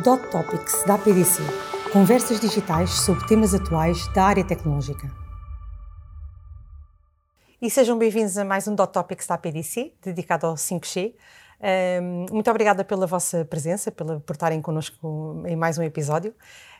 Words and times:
Dot 0.00 0.30
Topics 0.30 0.84
da 0.86 0.94
APDC. 0.94 1.42
Conversas 1.92 2.40
digitais 2.40 2.90
sobre 2.90 3.26
temas 3.26 3.52
atuais 3.52 4.08
da 4.14 4.24
área 4.24 4.42
tecnológica. 4.42 5.06
E 7.60 7.68
sejam 7.68 7.98
bem-vindos 7.98 8.38
a 8.38 8.44
mais 8.44 8.66
um 8.66 8.74
Dot 8.74 8.90
Topics 8.90 9.26
da 9.26 9.34
APDC, 9.34 9.92
dedicado 10.02 10.46
ao 10.46 10.54
5G. 10.54 11.12
muito 12.32 12.50
obrigada 12.50 12.82
pela 12.82 13.06
vossa 13.06 13.44
presença, 13.44 13.92
pela, 13.92 14.18
por 14.20 14.32
estarem 14.32 14.62
connosco 14.62 15.42
em 15.46 15.54
mais 15.54 15.76
um 15.76 15.82
episódio. 15.82 16.34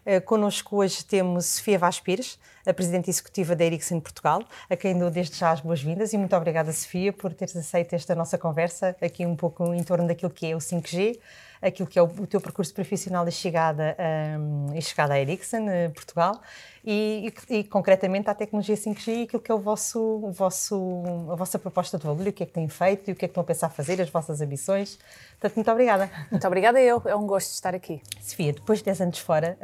Uh, 0.05 0.21
connosco 0.23 0.79
hoje 0.79 1.05
temos 1.05 1.47
Sofia 1.47 1.79
Vaz 1.79 2.01
Pires, 2.01 2.37
a 2.67 2.73
Presidente 2.73 3.09
Executiva 3.09 3.55
da 3.55 3.65
Ericsson 3.65 4.01
Portugal, 4.01 4.43
a 4.69 4.75
quem 4.75 4.99
dou 4.99 5.11
desde 5.11 5.37
já 5.37 5.53
as 5.53 5.61
boas-vindas 5.61 6.13
e 6.13 6.19
muito 6.19 6.35
obrigada, 6.35 6.73
Sofia, 6.73 7.13
por 7.13 7.33
teres 7.33 7.55
aceito 7.55 7.93
esta 7.93 8.13
nossa 8.15 8.37
conversa 8.37 8.97
aqui 9.01 9.25
um 9.25 9.37
pouco 9.37 9.73
em 9.73 9.85
torno 9.85 10.09
daquilo 10.09 10.33
que 10.33 10.47
é 10.47 10.57
o 10.57 10.59
5G, 10.59 11.21
aquilo 11.63 11.89
que 11.89 11.99
é 11.99 12.03
o, 12.03 12.07
o 12.07 12.27
teu 12.27 12.41
percurso 12.41 12.75
profissional 12.75 13.27
e 13.29 13.33
chegada, 13.33 13.97
um, 14.39 14.75
e 14.75 14.83
chegada 14.83 15.15
à 15.15 15.21
Ericsson, 15.21 15.67
uh, 15.69 15.91
Portugal, 15.95 16.41
e, 16.85 17.33
e, 17.49 17.59
e, 17.59 17.65
concretamente 17.65 18.29
à 18.29 18.35
tecnologia 18.35 18.75
5G 18.75 19.07
e 19.09 19.23
aquilo 19.23 19.41
que 19.41 19.53
é 19.53 19.55
o 19.55 19.59
vosso, 19.59 20.01
o 20.01 20.33
vosso, 20.33 21.05
a 21.31 21.37
vossa 21.37 21.57
proposta 21.57 21.97
de 21.97 22.05
valor, 22.05 22.27
o 22.27 22.33
que 22.33 22.43
é 22.43 22.47
que 22.47 22.53
têm 22.53 22.69
feito 22.69 23.09
e 23.09 23.13
o 23.13 23.17
que 23.17 23.25
é 23.25 23.29
que 23.29 23.31
estão 23.31 23.43
a 23.43 23.47
pensar 23.47 23.69
fazer, 23.69 24.03
as 24.03 24.11
vossas 24.11 24.41
ambições. 24.41 24.99
Portanto, 25.39 25.55
muito 25.55 25.71
obrigada. 25.71 26.11
Muito 26.29 26.45
obrigada 26.45 26.81
eu, 26.81 27.01
é 27.07 27.15
um 27.15 27.25
gosto 27.25 27.53
estar 27.53 27.73
aqui. 27.73 28.03
Sofia, 28.21 28.53
depois 28.53 28.81
de 28.81 28.87
10 28.87 29.01
anos 29.01 29.19
fora 29.21 29.57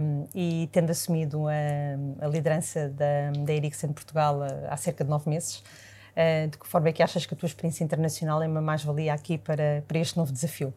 um, 0.00 0.26
e 0.34 0.70
tendo 0.72 0.90
assumido 0.90 1.46
a, 1.46 2.24
a 2.24 2.28
liderança 2.28 2.88
da, 2.88 3.30
da 3.44 3.52
Ericsson 3.52 3.92
Portugal 3.92 4.42
há, 4.42 4.72
há 4.72 4.76
cerca 4.78 5.04
de 5.04 5.10
9 5.10 5.28
meses, 5.28 5.58
uh, 5.58 6.48
de 6.48 6.56
que 6.56 6.66
forma 6.66 6.88
é 6.88 6.92
que 6.92 7.02
achas 7.02 7.26
que 7.26 7.34
a 7.34 7.36
tua 7.36 7.46
experiência 7.46 7.84
internacional 7.84 8.42
é 8.42 8.46
uma 8.46 8.62
mais-valia 8.62 9.12
aqui 9.12 9.36
para, 9.36 9.84
para 9.86 9.98
este 9.98 10.16
novo 10.16 10.32
desafio? 10.32 10.72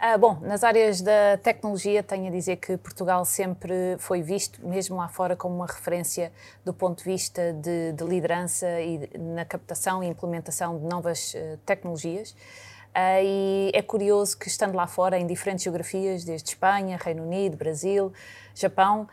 Ah, 0.00 0.16
bom, 0.16 0.38
nas 0.42 0.62
áreas 0.62 1.00
da 1.00 1.36
tecnologia, 1.42 2.04
tenho 2.04 2.28
a 2.28 2.30
dizer 2.30 2.58
que 2.58 2.76
Portugal 2.76 3.24
sempre 3.24 3.96
foi 3.98 4.22
visto, 4.22 4.64
mesmo 4.64 4.96
lá 4.96 5.08
fora, 5.08 5.34
como 5.34 5.56
uma 5.56 5.66
referência 5.66 6.32
do 6.64 6.72
ponto 6.72 6.98
de 6.98 7.04
vista 7.10 7.52
de, 7.52 7.94
de 7.94 8.04
liderança 8.04 8.80
e 8.80 9.10
na 9.18 9.44
captação 9.44 10.00
e 10.00 10.06
implementação 10.06 10.78
de 10.78 10.84
novas 10.84 11.34
uh, 11.34 11.58
tecnologias. 11.66 12.30
Uh, 12.30 13.24
e 13.24 13.70
é 13.74 13.82
curioso 13.82 14.38
que, 14.38 14.46
estando 14.46 14.76
lá 14.76 14.86
fora, 14.86 15.18
em 15.18 15.26
diferentes 15.26 15.64
geografias, 15.64 16.22
desde 16.22 16.50
Espanha, 16.50 16.96
Reino 16.96 17.24
Unido, 17.24 17.56
Brasil, 17.56 18.12
Japão, 18.54 19.02
uh, 19.02 19.08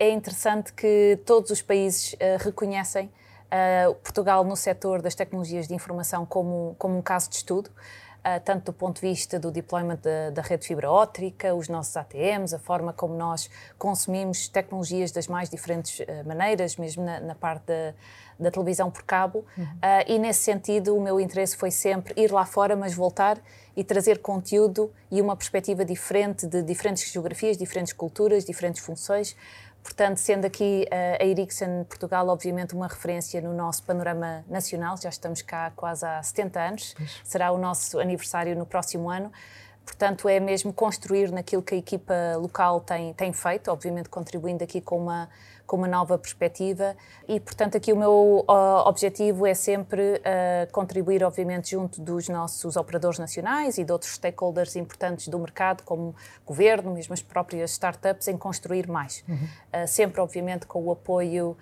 é 0.00 0.10
interessante 0.10 0.72
que 0.72 1.20
todos 1.24 1.52
os 1.52 1.62
países 1.62 2.16
reconhecem 2.40 3.08
Portugal 4.02 4.42
no 4.44 4.56
setor 4.56 5.02
das 5.02 5.14
tecnologias 5.14 5.68
de 5.68 5.74
informação 5.74 6.24
como, 6.24 6.74
como 6.78 6.96
um 6.96 7.02
caso 7.02 7.28
de 7.28 7.36
estudo. 7.36 7.70
Uh, 8.22 8.38
tanto 8.44 8.66
do 8.66 8.72
ponto 8.72 9.00
de 9.00 9.08
vista 9.08 9.36
do 9.36 9.50
deployment 9.50 9.96
da, 9.96 10.30
da, 10.30 10.42
rede 10.42 10.64
fibra 10.64 10.88
óptica, 10.88 11.52
os 11.56 11.68
nossos 11.68 11.96
ATMs, 11.96 12.54
a 12.54 12.58
forma 12.60 12.92
como 12.92 13.16
nós 13.16 13.50
consumimos 13.76 14.46
tecnologias 14.46 15.10
das 15.10 15.26
mais 15.26 15.50
diferentes 15.50 15.98
uh, 15.98 16.04
maneiras, 16.24 16.76
mesmo 16.76 17.04
na, 17.04 17.18
na 17.18 17.34
parte 17.34 17.64
da, 17.66 17.94
da, 18.38 18.50
televisão 18.52 18.92
por 18.92 19.02
cabo. 19.02 19.44
Uhum. 19.58 19.64
Uh, 19.64 19.68
e 20.06 20.18
nesse 20.20 20.44
sentido, 20.44 20.96
o 20.96 21.02
meu 21.02 21.18
interesse 21.18 21.56
foi 21.56 21.72
sempre 21.72 22.14
ir 22.16 22.30
lá 22.30 22.46
fora, 22.46 22.76
mas 22.76 22.94
voltar 22.94 23.40
e 23.76 23.82
trazer 23.82 24.18
conteúdo 24.18 24.92
e 25.10 25.20
uma 25.20 25.34
perspectiva 25.34 25.84
diferente 25.84 26.46
de 26.46 26.62
diferentes 26.62 27.10
geografias, 27.10 27.56
diferentes 27.56 27.92
culturas, 27.92 28.44
diferentes 28.44 28.84
funções, 28.84 29.34
Portanto, 29.82 30.18
sendo 30.18 30.44
aqui 30.44 30.86
uh, 30.86 31.22
a 31.22 31.26
Ericsson 31.26 31.84
Portugal, 31.84 32.28
obviamente, 32.28 32.74
uma 32.74 32.86
referência 32.86 33.40
no 33.40 33.52
nosso 33.52 33.82
panorama 33.82 34.44
nacional, 34.48 34.96
já 34.96 35.08
estamos 35.08 35.42
cá 35.42 35.72
quase 35.74 36.06
há 36.06 36.22
70 36.22 36.60
anos, 36.60 36.94
será 37.24 37.50
o 37.50 37.58
nosso 37.58 37.98
aniversário 37.98 38.56
no 38.56 38.64
próximo 38.64 39.10
ano. 39.10 39.32
Portanto, 39.84 40.28
é 40.28 40.38
mesmo 40.38 40.72
construir 40.72 41.32
naquilo 41.32 41.62
que 41.62 41.74
a 41.74 41.78
equipa 41.78 42.14
local 42.36 42.80
tem, 42.80 43.12
tem 43.14 43.32
feito, 43.32 43.68
obviamente 43.70 44.08
contribuindo 44.08 44.62
aqui 44.62 44.80
com 44.80 44.96
uma 44.96 45.28
com 45.66 45.76
uma 45.76 45.88
nova 45.88 46.18
perspectiva 46.18 46.96
e, 47.28 47.40
portanto, 47.40 47.76
aqui 47.76 47.92
o 47.92 47.96
meu 47.96 48.44
uh, 48.48 48.86
objetivo 48.86 49.46
é 49.46 49.54
sempre 49.54 50.02
uh, 50.02 50.72
contribuir, 50.72 51.24
obviamente, 51.24 51.70
junto 51.70 52.00
dos 52.00 52.28
nossos 52.28 52.76
operadores 52.76 53.18
nacionais 53.18 53.78
e 53.78 53.84
de 53.84 53.92
outros 53.92 54.14
stakeholders 54.14 54.76
importantes 54.76 55.28
do 55.28 55.38
mercado, 55.38 55.82
como 55.82 56.14
governo, 56.44 56.92
mesmo 56.92 57.14
as 57.14 57.22
próprias 57.22 57.70
startups, 57.72 58.28
em 58.28 58.36
construir 58.36 58.88
mais. 58.88 59.24
Uhum. 59.28 59.36
Uh, 59.36 59.88
sempre, 59.88 60.20
obviamente, 60.20 60.66
com 60.66 60.82
o 60.82 60.92
apoio 60.92 61.56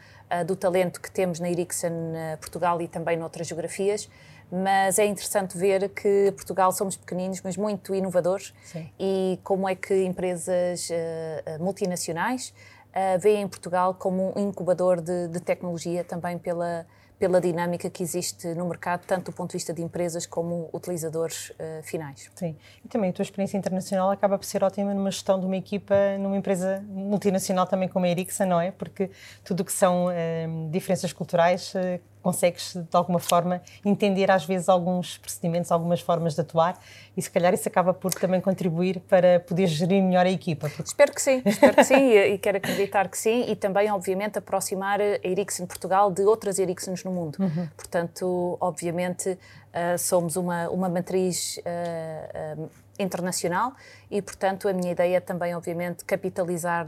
do 0.47 0.55
talento 0.55 1.01
que 1.01 1.11
temos 1.11 1.41
na 1.41 1.51
Ericsson 1.51 2.13
Portugal 2.41 2.81
e 2.81 2.87
também 2.87 3.17
noutras 3.17 3.49
geografias 3.49 4.09
mas 4.51 4.99
é 4.99 5.07
interessante 5.07 5.57
ver 5.57 5.89
que 5.91 6.33
Portugal 6.33 6.73
somos 6.73 6.97
pequeninos, 6.97 7.41
mas 7.43 7.57
muito 7.57 7.95
inovadores 7.95 8.53
Sim. 8.65 8.91
e 8.99 9.39
como 9.45 9.69
é 9.69 9.75
que 9.75 10.05
empresas 10.05 10.91
uh, 10.91 11.63
multinacionais 11.63 12.53
uh, 12.95 13.19
veem 13.19 13.47
Portugal 13.49 13.95
como 13.95 14.33
um 14.37 14.49
incubador 14.49 15.01
de, 15.01 15.29
de, 15.29 15.41
tecnologia 15.41 16.05
também 16.05 16.39
pela, 16.39 16.87
pela 17.19 17.41
dinâmica 17.41 17.89
que 17.91 18.03
existe 18.03 18.49
no 18.55 18.67
mercado, 18.67 19.05
tanto 19.07 19.31
do 19.31 19.35
ponto 19.35 19.51
de 19.51 19.57
vista 19.57 19.73
de 19.73 19.83
empresas 19.83 20.27
como 20.27 20.69
utilizadores 20.73 21.51
uh, 21.51 21.83
finais. 21.83 22.31
Sim, 22.35 22.57
e 22.85 22.89
também 22.89 23.11
a 23.11 23.13
tua 23.13 23.23
experiência 23.23 23.57
internacional 23.57 24.11
acaba 24.11 24.39
por 24.39 24.45
ser 24.45 24.63
ótima 24.65 24.93
numa 24.95 25.11
gestão 25.11 25.39
de 25.39 25.47
uma 25.47 25.57
equipa, 25.57 25.95
numa 26.19 26.37
empresa 26.37 26.85
multinacional 26.89 27.67
também 27.67 27.89
como 27.89 28.07
a 28.07 28.09
Ericsson, 28.09 28.47
não 28.47 28.61
é? 28.61 28.71
Porque 28.71 29.11
tudo 29.45 29.61
o 29.61 29.65
que 29.65 29.73
são 29.73 30.07
uh, 30.07 30.71
diferenças 30.71 31.13
culturais 31.13 31.73
uh, 31.75 32.01
consegues, 32.23 32.75
de 32.75 32.97
alguma 32.97 33.19
forma, 33.19 33.63
entender 33.85 34.31
às 34.31 34.45
vezes 34.45 34.69
alguns 34.69 35.19
procedimentos, 35.19 35.73
algumas 35.73 36.01
formas 36.01 36.35
de 36.35 36.41
atuar 36.41 36.79
e 37.17 37.23
se 37.23 37.31
calhar 37.31 37.53
isso 37.53 37.69
acaba 37.69 37.93
por 37.93 38.13
também 38.15 38.41
contribuir 38.41 39.01
para 39.01 39.41
poder 39.41 39.67
gerir 39.67 40.03
melhor 40.03 40.27
a 40.27 40.31
equipa. 40.31 40.69
Porque... 40.69 40.83
Espero 40.83 41.13
que 41.13 41.23
sim, 41.23 41.43
espero 41.45 41.77
que 41.77 41.85
sim 41.85 41.95
e, 41.95 42.35
e, 42.35 42.39
quero 42.39 42.59
acreditar 42.59 43.09
que 43.09 43.19
sim 43.19 43.45
e 43.49 43.57
também, 43.57 43.91
obviamente, 43.91 44.39
aproximar 44.39 45.01
a 45.01 45.19
Ericsson 45.23 45.67
Portugal 45.67 46.11
de 46.11 46.23
outras 46.23 46.59
Ericssons 46.59 47.05
no 47.05 47.11
mundo. 47.11 47.37
Uhum. 47.39 47.69
Portanto, 47.77 48.57
obviamente, 48.61 49.31
uh, 49.31 49.99
somos 49.99 50.37
uma, 50.37 50.69
uma 50.69 50.89
matriz 50.89 51.59
uh, 51.59 52.63
uh, 52.63 52.71
internacional 53.01 53.73
e, 54.11 54.21
portanto, 54.21 54.69
a 54.69 54.73
minha 54.73 54.93
ideia 54.93 55.17
é 55.17 55.21
também, 55.21 55.55
obviamente, 55.55 56.05
capitalizar 56.05 56.87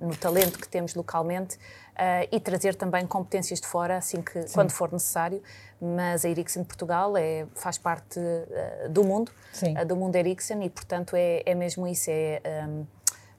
no 0.00 0.16
talento 0.16 0.58
que 0.58 0.68
temos 0.68 0.94
localmente 0.94 1.58
uh, 1.98 2.28
e 2.30 2.38
trazer 2.40 2.74
também 2.74 3.06
competências 3.06 3.60
de 3.60 3.66
fora, 3.66 3.96
assim 3.96 4.22
que 4.22 4.42
Sim. 4.42 4.54
quando 4.54 4.70
for 4.70 4.92
necessário. 4.92 5.42
Mas 5.80 6.24
a 6.24 6.28
Ericsson 6.28 6.64
Portugal 6.64 7.16
é, 7.16 7.46
faz 7.54 7.76
parte 7.76 8.18
uh, 8.18 8.88
do 8.88 9.04
mundo, 9.04 9.30
uh, 9.62 9.84
do 9.84 9.96
mundo 9.96 10.16
Ericsson, 10.16 10.62
e 10.62 10.70
portanto 10.70 11.14
é, 11.16 11.42
é 11.44 11.54
mesmo 11.54 11.86
isso, 11.86 12.10
é 12.10 12.40
um, 12.68 12.86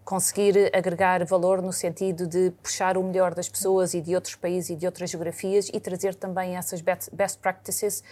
conseguir 0.03 0.71
agregar 0.75 1.23
valor 1.25 1.61
no 1.61 1.71
sentido 1.71 2.27
de 2.27 2.51
puxar 2.63 2.97
o 2.97 3.03
melhor 3.03 3.33
das 3.33 3.47
pessoas 3.47 3.93
e 3.93 4.01
de 4.01 4.15
outros 4.15 4.35
países 4.35 4.71
e 4.71 4.75
de 4.75 4.85
outras 4.85 5.09
geografias 5.09 5.69
e 5.71 5.79
trazer 5.79 6.15
também 6.15 6.55
essas 6.55 6.81
best 6.81 7.39
practices, 7.39 8.03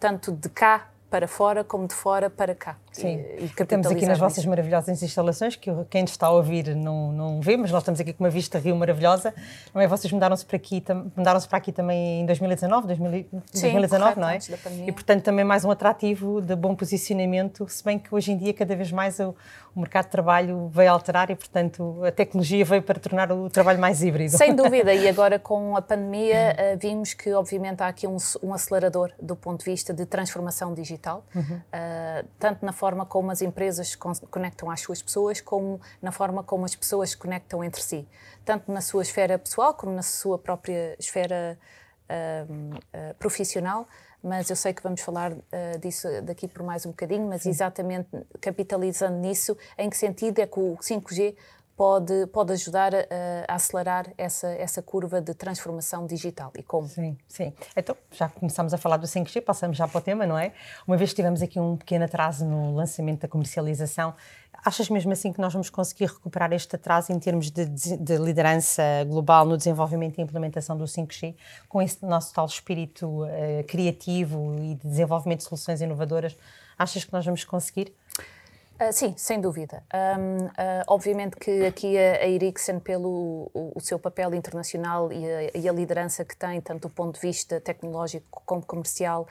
tanto 0.00 0.32
de 0.32 0.48
cá 0.48 0.91
para 1.12 1.28
fora 1.28 1.62
como 1.62 1.86
de 1.86 1.92
fora 1.92 2.30
para 2.30 2.54
cá. 2.54 2.78
Sim, 2.90 3.22
e, 3.38 3.42
e 3.42 3.44
estamos 3.44 3.86
aqui 3.86 4.06
nas 4.06 4.18
vossas 4.18 4.46
maravilhosas 4.46 5.02
instalações, 5.02 5.56
que 5.56 5.70
quem 5.90 6.04
está 6.04 6.28
a 6.28 6.30
ouvir 6.30 6.74
não, 6.74 7.12
não 7.12 7.38
vê, 7.38 7.54
mas 7.54 7.70
nós 7.70 7.82
estamos 7.82 8.00
aqui 8.00 8.14
com 8.14 8.24
uma 8.24 8.30
vista 8.30 8.58
rio 8.58 8.74
maravilhosa. 8.74 9.34
Não 9.74 9.82
é? 9.82 9.86
Vocês 9.86 10.10
mudaram-se 10.10 10.46
para 10.46 10.56
aqui, 10.56 10.82
mudaram-se 11.14 11.46
para 11.46 11.58
aqui 11.58 11.70
também 11.70 12.22
em 12.22 12.26
2019, 12.26 12.86
2000, 12.86 13.26
Sim, 13.52 13.72
2019, 13.72 14.20
não 14.20 14.28
é? 14.30 14.38
E 14.86 14.92
portanto 14.92 15.22
também 15.22 15.44
mais 15.44 15.66
um 15.66 15.70
atrativo 15.70 16.40
de 16.40 16.56
bom 16.56 16.74
posicionamento, 16.74 17.68
se 17.68 17.84
bem 17.84 17.98
que 17.98 18.14
hoje 18.14 18.32
em 18.32 18.38
dia 18.38 18.54
cada 18.54 18.74
vez 18.74 18.90
mais 18.90 19.20
o, 19.20 19.34
o 19.76 19.80
mercado 19.80 20.06
de 20.06 20.12
trabalho 20.12 20.70
veio 20.72 20.92
alterar 20.92 21.30
e 21.30 21.36
portanto 21.36 22.02
a 22.06 22.10
tecnologia 22.10 22.64
veio 22.64 22.82
para 22.82 22.98
tornar 22.98 23.30
o 23.32 23.50
trabalho 23.50 23.78
mais 23.78 24.02
híbrido. 24.02 24.34
Sem 24.38 24.56
dúvida, 24.56 24.94
e 24.94 25.06
agora 25.06 25.38
com 25.38 25.76
a 25.76 25.82
pandemia 25.82 26.56
uh, 26.74 26.78
vimos 26.78 27.12
que 27.12 27.34
obviamente 27.34 27.82
há 27.82 27.88
aqui 27.88 28.06
um, 28.06 28.16
um 28.42 28.54
acelerador 28.54 29.10
do 29.20 29.36
ponto 29.36 29.62
de 29.62 29.70
vista 29.70 29.92
de 29.92 30.06
transformação 30.06 30.72
digital 30.72 31.01
digital, 31.02 31.24
uhum. 31.34 31.56
uh, 31.56 32.28
tanto 32.38 32.64
na 32.64 32.72
forma 32.72 33.04
como 33.04 33.30
as 33.30 33.42
empresas 33.42 33.96
conectam 33.96 34.70
às 34.70 34.80
suas 34.80 35.02
pessoas, 35.02 35.40
como 35.40 35.80
na 36.00 36.12
forma 36.12 36.44
como 36.44 36.64
as 36.64 36.74
pessoas 36.74 37.10
se 37.10 37.16
conectam 37.16 37.64
entre 37.64 37.82
si, 37.82 38.08
tanto 38.44 38.70
na 38.70 38.80
sua 38.80 39.02
esfera 39.02 39.38
pessoal 39.38 39.74
como 39.74 39.92
na 39.92 40.02
sua 40.02 40.38
própria 40.38 40.96
esfera 40.98 41.58
uh, 42.08 42.76
uh, 42.76 43.14
profissional. 43.18 43.86
Mas 44.24 44.48
eu 44.48 44.54
sei 44.54 44.72
que 44.72 44.80
vamos 44.80 45.00
falar 45.00 45.32
disso 45.80 46.06
daqui 46.22 46.46
por 46.46 46.62
mais 46.62 46.86
um 46.86 46.90
bocadinho, 46.90 47.26
mas 47.28 47.42
Sim. 47.42 47.50
exatamente 47.50 48.08
capitalizando 48.40 49.18
nisso, 49.18 49.58
em 49.76 49.90
que 49.90 49.96
sentido 49.96 50.38
é 50.38 50.46
que 50.46 50.60
o 50.60 50.76
5G 50.76 51.34
pode, 51.76 52.26
pode 52.28 52.52
ajudar 52.52 52.94
a, 52.94 52.98
a, 53.48 53.54
acelerar 53.54 54.12
essa, 54.16 54.48
essa 54.48 54.82
curva 54.82 55.20
de 55.20 55.34
transformação 55.34 56.06
digital 56.06 56.52
e 56.56 56.62
como? 56.62 56.88
Sim, 56.88 57.16
sim. 57.26 57.52
Então, 57.76 57.96
já 58.10 58.28
começamos 58.28 58.72
a 58.74 58.78
falar 58.78 58.96
do 58.96 59.06
5G, 59.06 59.42
passamos 59.42 59.76
já 59.76 59.88
para 59.88 59.98
o 59.98 60.00
tema, 60.00 60.26
não 60.26 60.38
é? 60.38 60.52
Uma 60.86 60.96
vez 60.96 61.10
que 61.10 61.16
tivemos 61.16 61.42
aqui 61.42 61.58
um 61.58 61.76
pequeno 61.76 62.04
atraso 62.04 62.44
no 62.44 62.74
lançamento 62.74 63.22
da 63.22 63.28
comercialização, 63.28 64.14
achas 64.64 64.88
mesmo 64.88 65.12
assim 65.12 65.32
que 65.32 65.40
nós 65.40 65.52
vamos 65.52 65.70
conseguir 65.70 66.06
recuperar 66.06 66.52
este 66.52 66.76
atraso 66.76 67.12
em 67.12 67.18
termos 67.18 67.50
de, 67.50 67.66
de 67.66 68.16
liderança 68.16 68.82
global 69.06 69.44
no 69.44 69.56
desenvolvimento 69.56 70.18
e 70.18 70.22
implementação 70.22 70.76
do 70.76 70.84
5G, 70.84 71.34
com 71.68 71.82
esse 71.82 72.04
nosso 72.04 72.32
tal 72.32 72.46
espírito 72.46 73.24
uh, 73.24 73.28
criativo 73.66 74.54
e 74.58 74.74
de 74.74 74.88
desenvolvimento 74.88 75.38
de 75.38 75.44
soluções 75.44 75.80
inovadoras? 75.80 76.36
Achas 76.78 77.04
que 77.04 77.12
nós 77.12 77.24
vamos 77.24 77.44
conseguir? 77.44 77.94
Uh, 78.80 78.92
sim, 78.92 79.14
sem 79.16 79.40
dúvida. 79.40 79.82
Um, 79.94 80.46
uh, 80.46 80.50
obviamente 80.88 81.36
que 81.36 81.64
aqui 81.66 81.96
a, 81.96 82.16
a 82.16 82.28
Ericsson, 82.28 82.80
pelo 82.80 83.50
o, 83.54 83.72
o, 83.76 83.80
seu 83.80 83.98
papel 83.98 84.34
internacional 84.34 85.12
e 85.12 85.24
a, 85.24 85.58
e 85.58 85.68
a, 85.68 85.72
liderança 85.72 86.24
que 86.24 86.36
tem, 86.36 86.60
tanto 86.60 86.88
do 86.88 86.90
ponto 86.90 87.14
de 87.14 87.20
vista 87.20 87.60
tecnológico 87.60 88.42
como 88.44 88.62
comercial, 88.62 89.28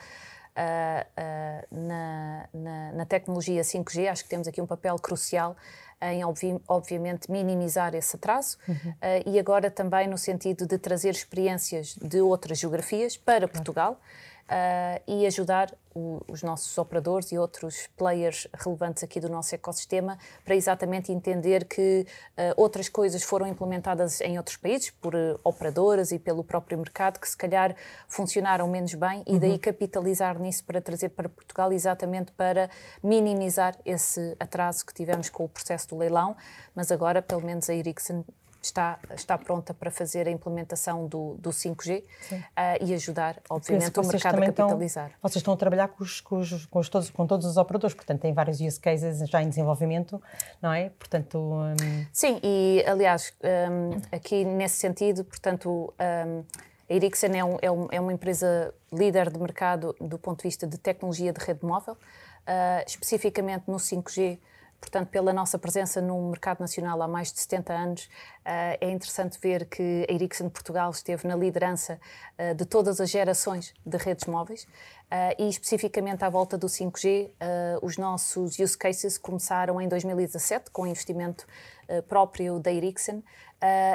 uh, 0.56 1.66
na, 1.70 2.48
na, 2.52 2.92
na, 2.92 3.06
tecnologia 3.06 3.62
5G, 3.62 4.10
acho 4.10 4.24
que 4.24 4.30
temos 4.30 4.48
aqui 4.48 4.60
um 4.60 4.66
papel 4.66 4.96
crucial 4.96 5.56
em, 6.00 6.24
obvi 6.24 6.60
obviamente, 6.66 7.30
minimizar 7.30 7.94
esse 7.94 8.16
atraso 8.16 8.58
uhum. 8.66 8.92
e 9.24 9.38
agora 9.38 9.70
também 9.70 10.08
no 10.08 10.18
sentido 10.18 10.66
de 10.66 10.76
trazer 10.76 11.10
experiências 11.10 11.94
de 11.94 12.20
outras 12.20 12.58
geografias 12.58 13.16
para 13.16 13.46
Portugal 13.46 14.00
uh, 14.48 15.02
e 15.06 15.26
ajudar 15.26 15.72
o, 15.94 16.20
os 16.28 16.42
nossos 16.42 16.76
operadores 16.78 17.32
e 17.32 17.38
outros 17.38 17.88
players 17.96 18.48
relevantes 18.54 19.02
aqui 19.02 19.20
do 19.20 19.28
nosso 19.28 19.54
ecossistema 19.54 20.18
para 20.44 20.54
exatamente 20.54 21.12
entender 21.12 21.64
que 21.66 22.06
uh, 22.36 22.54
outras 22.56 22.88
coisas 22.88 23.22
foram 23.22 23.46
implementadas 23.46 24.20
em 24.20 24.38
outros 24.38 24.56
países 24.56 24.90
por 24.90 25.14
uh, 25.14 25.38
operadoras 25.44 26.12
e 26.12 26.18
pelo 26.18 26.42
próprio 26.42 26.78
mercado 26.78 27.18
que 27.18 27.28
se 27.28 27.36
calhar 27.36 27.74
funcionaram 28.08 28.66
menos 28.68 28.94
bem 28.94 29.22
e 29.26 29.38
daí 29.38 29.52
uhum. 29.52 29.58
capitalizar 29.58 30.38
nisso 30.38 30.64
para 30.64 30.80
trazer 30.80 31.10
para 31.10 31.28
Portugal 31.28 31.72
exatamente 31.72 32.32
para 32.32 32.70
minimizar 33.02 33.76
esse 33.84 34.34
atraso 34.40 34.84
que 34.86 34.94
tivemos 34.94 35.28
com 35.28 35.44
o 35.44 35.48
processo 35.48 35.88
do 35.88 35.98
leilão, 35.98 36.36
mas 36.74 36.90
agora 36.90 37.20
pelo 37.20 37.42
menos 37.42 37.68
a 37.68 37.74
Ericsson 37.74 38.24
está, 38.62 38.98
está 39.14 39.36
pronta 39.36 39.74
para 39.74 39.90
fazer 39.90 40.28
a 40.28 40.30
implementação 40.30 41.06
do, 41.06 41.34
do 41.34 41.50
5G 41.50 42.02
uh, 42.02 42.44
e 42.80 42.94
ajudar, 42.94 43.40
obviamente, 43.50 43.98
o 43.98 44.06
mercado 44.06 44.42
a 44.42 44.46
capitalizar. 44.46 45.06
Estão, 45.06 45.20
vocês 45.20 45.36
estão 45.36 45.54
a 45.54 45.56
trabalhar 45.56 45.88
com, 45.88 46.04
os, 46.04 46.20
com, 46.20 46.38
os, 46.38 46.66
com, 46.66 46.78
os, 46.78 46.88
todos, 46.88 47.10
com 47.10 47.26
todos 47.26 47.44
os 47.44 47.56
operadores, 47.56 47.94
portanto, 47.94 48.20
tem 48.20 48.32
vários 48.32 48.60
use 48.60 48.78
cases 48.78 49.28
já 49.28 49.42
em 49.42 49.48
desenvolvimento, 49.48 50.22
não 50.60 50.72
é? 50.72 50.90
Portanto. 50.90 51.38
Um... 51.38 52.06
Sim, 52.12 52.38
e 52.42 52.84
aliás, 52.86 53.34
um, 53.42 54.00
aqui 54.14 54.44
nesse 54.44 54.76
sentido, 54.76 55.24
portanto. 55.24 55.92
Um, 55.98 56.44
a 56.90 56.94
Ericsson 56.94 57.28
é, 57.28 57.44
um, 57.44 57.58
é, 57.62 57.70
um, 57.70 57.88
é, 57.90 58.00
uma 58.00 58.12
empresa 58.12 58.74
líder 58.92 59.30
de 59.30 59.38
mercado 59.38 59.96
do 59.98 60.18
ponto 60.18 60.38
de 60.38 60.42
vista 60.42 60.66
de 60.66 60.76
tecnologia 60.76 61.32
de 61.32 61.42
rede 61.42 61.64
móvel, 61.64 61.94
uh, 61.94 62.84
especificamente 62.86 63.64
no 63.66 63.76
5G. 63.76 64.38
Portanto, 64.82 65.10
pela 65.10 65.32
nossa 65.32 65.56
presença 65.60 66.02
no 66.02 66.28
mercado 66.28 66.58
nacional 66.58 67.00
há 67.00 67.06
mais 67.06 67.32
de 67.32 67.38
70 67.38 67.72
anos, 67.72 68.10
eh, 68.44 68.78
é 68.80 68.90
interessante 68.90 69.38
ver 69.40 69.66
que 69.66 70.04
a 70.10 70.12
Ericsson 70.12 70.48
Portugal 70.48 70.90
esteve 70.90 71.26
na 71.28 71.36
liderança 71.36 72.00
eh, 72.36 72.52
de 72.52 72.66
todas 72.66 73.00
as 73.00 73.08
gerações 73.08 73.72
de 73.86 73.96
redes 73.96 74.26
móveis 74.26 74.66
eh, 75.08 75.36
e, 75.38 75.48
especificamente 75.48 76.24
à 76.24 76.28
volta 76.28 76.58
do 76.58 76.66
5G, 76.66 77.30
os 77.80 77.96
nossos 77.96 78.58
use 78.58 78.76
cases 78.76 79.16
começaram 79.16 79.80
em 79.80 79.86
2017 79.88 80.70
com 80.72 80.84
investimento 80.84 81.46
próprio 82.08 82.58
da 82.58 82.72
Ericsson, 82.72 83.22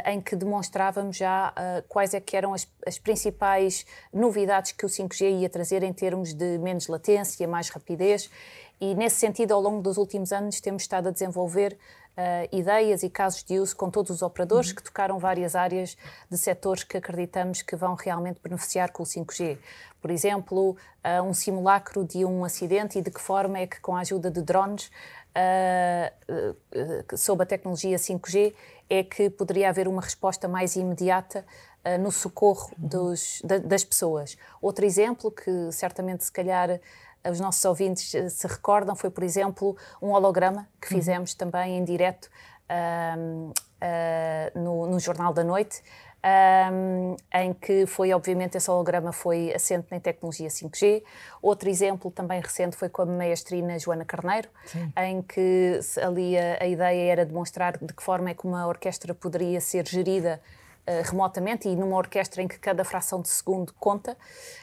em 0.06 0.22
que 0.22 0.36
demonstrávamos 0.36 1.18
já 1.18 1.54
quais 1.88 2.14
é 2.14 2.20
que 2.20 2.38
eram 2.38 2.54
as, 2.54 2.68
as 2.86 3.00
principais 3.00 3.86
novidades 4.14 4.74
que 4.74 4.86
o 4.86 4.90
5G 4.90 5.42
ia 5.42 5.50
trazer 5.50 5.82
em 5.84 5.92
termos 5.92 6.34
de 6.34 6.60
menos 6.60 6.88
latência, 6.88 7.48
mais 7.48 7.70
rapidez 7.70 8.30
e, 8.80 8.94
nesse 8.94 9.16
sentido, 9.16 9.54
ao 9.54 9.62
longo 9.62 9.82
dos 9.82 9.98
últimos 9.98 10.32
anos, 10.32 10.62
temos 10.62 10.84
estado 10.84 11.10
a 11.10 11.12
desenvolver 11.12 11.78
uh, 12.18 12.56
ideias 12.56 13.04
e 13.04 13.10
casos 13.10 13.44
de 13.44 13.60
uso 13.60 13.76
com 13.76 13.90
todos 13.90 14.12
os 14.12 14.22
operadores 14.22 14.70
uhum. 14.70 14.76
que 14.76 14.84
tocaram 14.84 15.20
várias 15.20 15.56
áreas 15.56 15.98
de 16.30 16.38
setores 16.38 16.84
que 16.84 16.98
acreditamos 16.98 17.62
que 17.62 17.76
vão 17.76 17.96
realmente 17.96 18.40
beneficiar 18.44 18.92
com 18.92 19.04
o 19.04 19.06
5G. 19.06 19.58
Por 20.02 20.12
exemplo, 20.12 20.72
uh, 20.72 21.24
um 21.24 21.34
simulacro 21.34 22.04
de 22.04 22.26
um 22.26 22.44
acidente 22.44 23.00
e 23.00 23.02
de 23.02 23.12
que 23.12 23.22
forma 23.22 23.58
é 23.60 23.68
que, 23.68 23.80
com 23.80 23.96
a 23.96 24.02
ajuda 24.02 24.30
de 24.30 24.42
drones, 24.42 24.92
uh, 25.36 26.56
sob 27.18 27.44
a 27.44 27.46
tecnologia 27.46 27.98
5G, 27.98 28.54
é 28.90 29.04
que 29.04 29.30
poderia 29.30 29.70
haver 29.70 29.88
uma 29.88 30.02
resposta 30.02 30.48
mais 30.48 30.76
imediata 30.76 31.46
no 32.02 32.12
socorro 32.12 32.70
uhum. 32.78 32.88
dos, 32.88 33.42
da, 33.46 33.60
das 33.60 33.82
pessoas. 33.82 34.38
Outro 34.62 34.84
exemplo 34.84 35.32
que 35.32 35.72
certamente 35.72 36.26
se 36.26 36.32
calhar 36.32 36.82
os 37.30 37.40
nossos 37.40 37.64
ouvintes 37.66 38.14
eh, 38.14 38.30
se 38.30 38.48
recordam, 38.48 38.96
foi, 38.96 39.10
por 39.10 39.24
exemplo, 39.24 39.76
um 40.02 40.12
holograma 40.12 40.68
que 40.82 40.94
uhum. 40.94 41.00
fizemos 41.00 41.32
uhum. 41.32 41.38
também 41.38 41.78
em 41.78 41.84
direto 41.84 42.30
um, 42.70 43.50
uh, 43.52 44.60
no, 44.60 44.88
no, 44.88 45.00
Jornal 45.00 45.34
da 45.34 45.44
Noite, 45.44 45.82
um, 46.74 47.16
em 47.34 47.54
que 47.54 47.86
foi, 47.86 48.12
obviamente, 48.12 48.58
esse 48.58 48.70
holograma 48.70 49.12
foi 49.12 49.54
assente 49.54 49.88
em 49.92 50.00
tecnologia 50.00 50.50
5G. 50.50 51.04
Outro 51.42 51.70
exemplo 51.70 52.12
também 52.12 52.42
recente 52.42 52.76
foi 52.76 52.90
com 52.90 53.04
a 53.04 53.06
maestrina 53.06 53.80
Joana 53.80 54.04
Carneiro, 54.04 54.50
Sim. 54.66 54.92
em 54.98 55.22
que 55.22 55.80
ali 56.02 56.38
a, 56.38 56.58
a 56.62 56.68
ideia 56.68 57.12
era 57.12 57.26
demonstrar 57.26 57.78
de 57.78 57.94
que 57.94 58.04
forma 58.04 58.30
é 58.30 58.34
que 58.34 58.46
uma 58.46 58.68
orquestra 58.68 59.14
poderia 59.14 59.62
ser 59.62 59.88
gerida 59.88 60.42
remotamente 61.06 61.68
e 61.68 61.76
numa 61.76 61.98
orquestra 61.98 62.42
em 62.42 62.48
que 62.48 62.58
cada 62.58 62.84
fração 62.84 63.22
de 63.22 63.30
segundo 63.30 63.74
conta. 63.74 64.18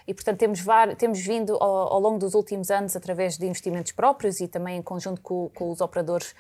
E, 0.07 0.15
portanto, 0.15 0.39
temos, 0.39 0.65
temos 0.99 1.21
vindo 1.21 1.55
ao, 1.55 1.93
ao, 1.95 2.01
longo 2.01 2.19
dos 2.19 2.35
últimos 2.35 2.71
anos, 2.71 2.97
através 2.97 3.37
de 3.37 3.47
investimentos 3.47 3.93
próprios 3.93 4.41
e 4.41 4.49
também 4.49 4.79
em 4.79 4.83
conjunto 4.83 5.21
com, 5.21 5.51
com 5.55 5.71
os 5.71 5.81
operadores 5.81 6.35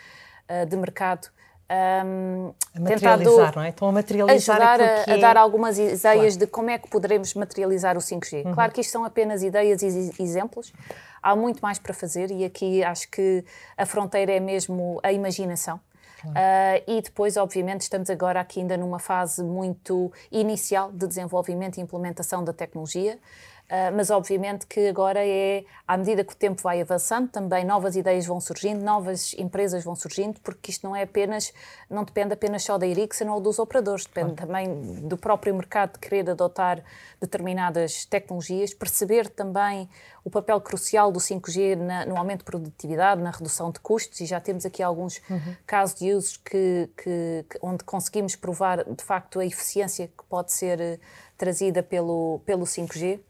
uh, 0.48 0.66
de 0.66 0.76
mercado, 0.76 1.28
um, 1.64 2.52
a 2.74 2.80
materializar, 2.80 3.52
não 3.56 3.62
é? 3.62 3.68
Estão 3.70 3.88
a 3.88 3.92
materializar 3.92 4.70
ajudar 4.70 4.80
a, 4.80 5.14
a, 5.14 5.16
dar 5.16 5.36
algumas 5.36 5.78
ideias 5.78 6.00
claro. 6.02 6.36
de 6.38 6.46
como 6.46 6.70
é 6.70 6.78
que 6.78 6.88
poderemos 6.88 7.32
materializar 7.34 7.96
o 7.96 8.00
5G. 8.00 8.44
Uhum. 8.44 8.54
Claro 8.54 8.72
que 8.72 8.82
isto 8.82 8.90
são 8.90 9.04
apenas 9.04 9.42
ideias 9.42 9.82
e 9.82 10.22
exemplos. 10.22 10.72
Há 11.22 11.34
muito 11.34 11.60
mais 11.60 11.78
para 11.78 11.94
fazer 11.94 12.30
e 12.30 12.44
aqui 12.44 12.84
acho 12.84 13.10
que 13.10 13.44
a 13.78 13.86
fronteira 13.86 14.32
é 14.32 14.40
mesmo 14.40 15.00
a 15.02 15.10
imaginação. 15.12 15.80
Uh, 16.30 16.82
e 16.86 17.02
depois, 17.02 17.36
obviamente, 17.36 17.82
estamos 17.82 18.08
agora 18.10 18.40
aqui 18.40 18.60
ainda 18.60 18.76
numa 18.76 18.98
fase 18.98 19.42
muito 19.42 20.12
inicial 20.30 20.90
de 20.92 21.06
desenvolvimento 21.06 21.78
e 21.78 21.80
implementação 21.80 22.42
da 22.44 22.52
tecnologia. 22.52 23.18
Uh, 23.64 23.96
mas 23.96 24.10
obviamente 24.10 24.66
que 24.66 24.88
agora 24.88 25.26
é, 25.26 25.64
à 25.88 25.96
medida 25.96 26.22
que 26.22 26.34
o 26.34 26.36
tempo 26.36 26.60
vai 26.60 26.82
avançando, 26.82 27.30
também 27.30 27.64
novas 27.64 27.96
ideias 27.96 28.26
vão 28.26 28.38
surgindo, 28.38 28.84
novas 28.84 29.34
empresas 29.38 29.82
vão 29.82 29.96
surgindo, 29.96 30.38
porque 30.42 30.70
isto 30.70 30.86
não 30.86 30.94
é 30.94 31.02
apenas, 31.02 31.50
não 31.88 32.04
depende 32.04 32.34
apenas 32.34 32.62
só 32.62 32.76
da 32.76 32.86
Ericsson 32.86 33.26
ou 33.30 33.40
dos 33.40 33.58
operadores, 33.58 34.04
depende 34.04 34.34
também 34.34 34.68
do 35.08 35.16
próprio 35.16 35.54
mercado 35.54 35.94
de 35.94 35.98
querer 35.98 36.28
adotar 36.28 36.84
determinadas 37.18 38.04
tecnologias, 38.04 38.74
perceber 38.74 39.30
também 39.30 39.88
o 40.22 40.28
papel 40.28 40.60
crucial 40.60 41.10
do 41.10 41.18
5G 41.18 41.76
na, 41.76 42.04
no 42.04 42.18
aumento 42.18 42.40
de 42.40 42.44
produtividade, 42.44 43.22
na 43.22 43.30
redução 43.30 43.70
de 43.70 43.80
custos, 43.80 44.20
e 44.20 44.26
já 44.26 44.40
temos 44.40 44.66
aqui 44.66 44.82
alguns 44.82 45.22
uhum. 45.30 45.56
casos 45.66 45.98
de 45.98 46.12
usos 46.12 46.36
que, 46.36 46.90
que, 46.98 47.46
que, 47.48 47.58
onde 47.62 47.82
conseguimos 47.82 48.36
provar 48.36 48.84
de 48.84 49.02
facto 49.02 49.40
a 49.40 49.46
eficiência 49.46 50.06
que 50.06 50.24
pode 50.28 50.52
ser 50.52 50.78
eh, 50.80 50.98
trazida 51.38 51.82
pelo, 51.82 52.42
pelo 52.44 52.64
5G 52.64 53.20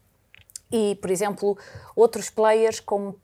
e, 0.74 0.96
por 0.96 1.08
exemplo, 1.08 1.56
outros 1.94 2.28
players 2.28 2.80
como 2.80 3.16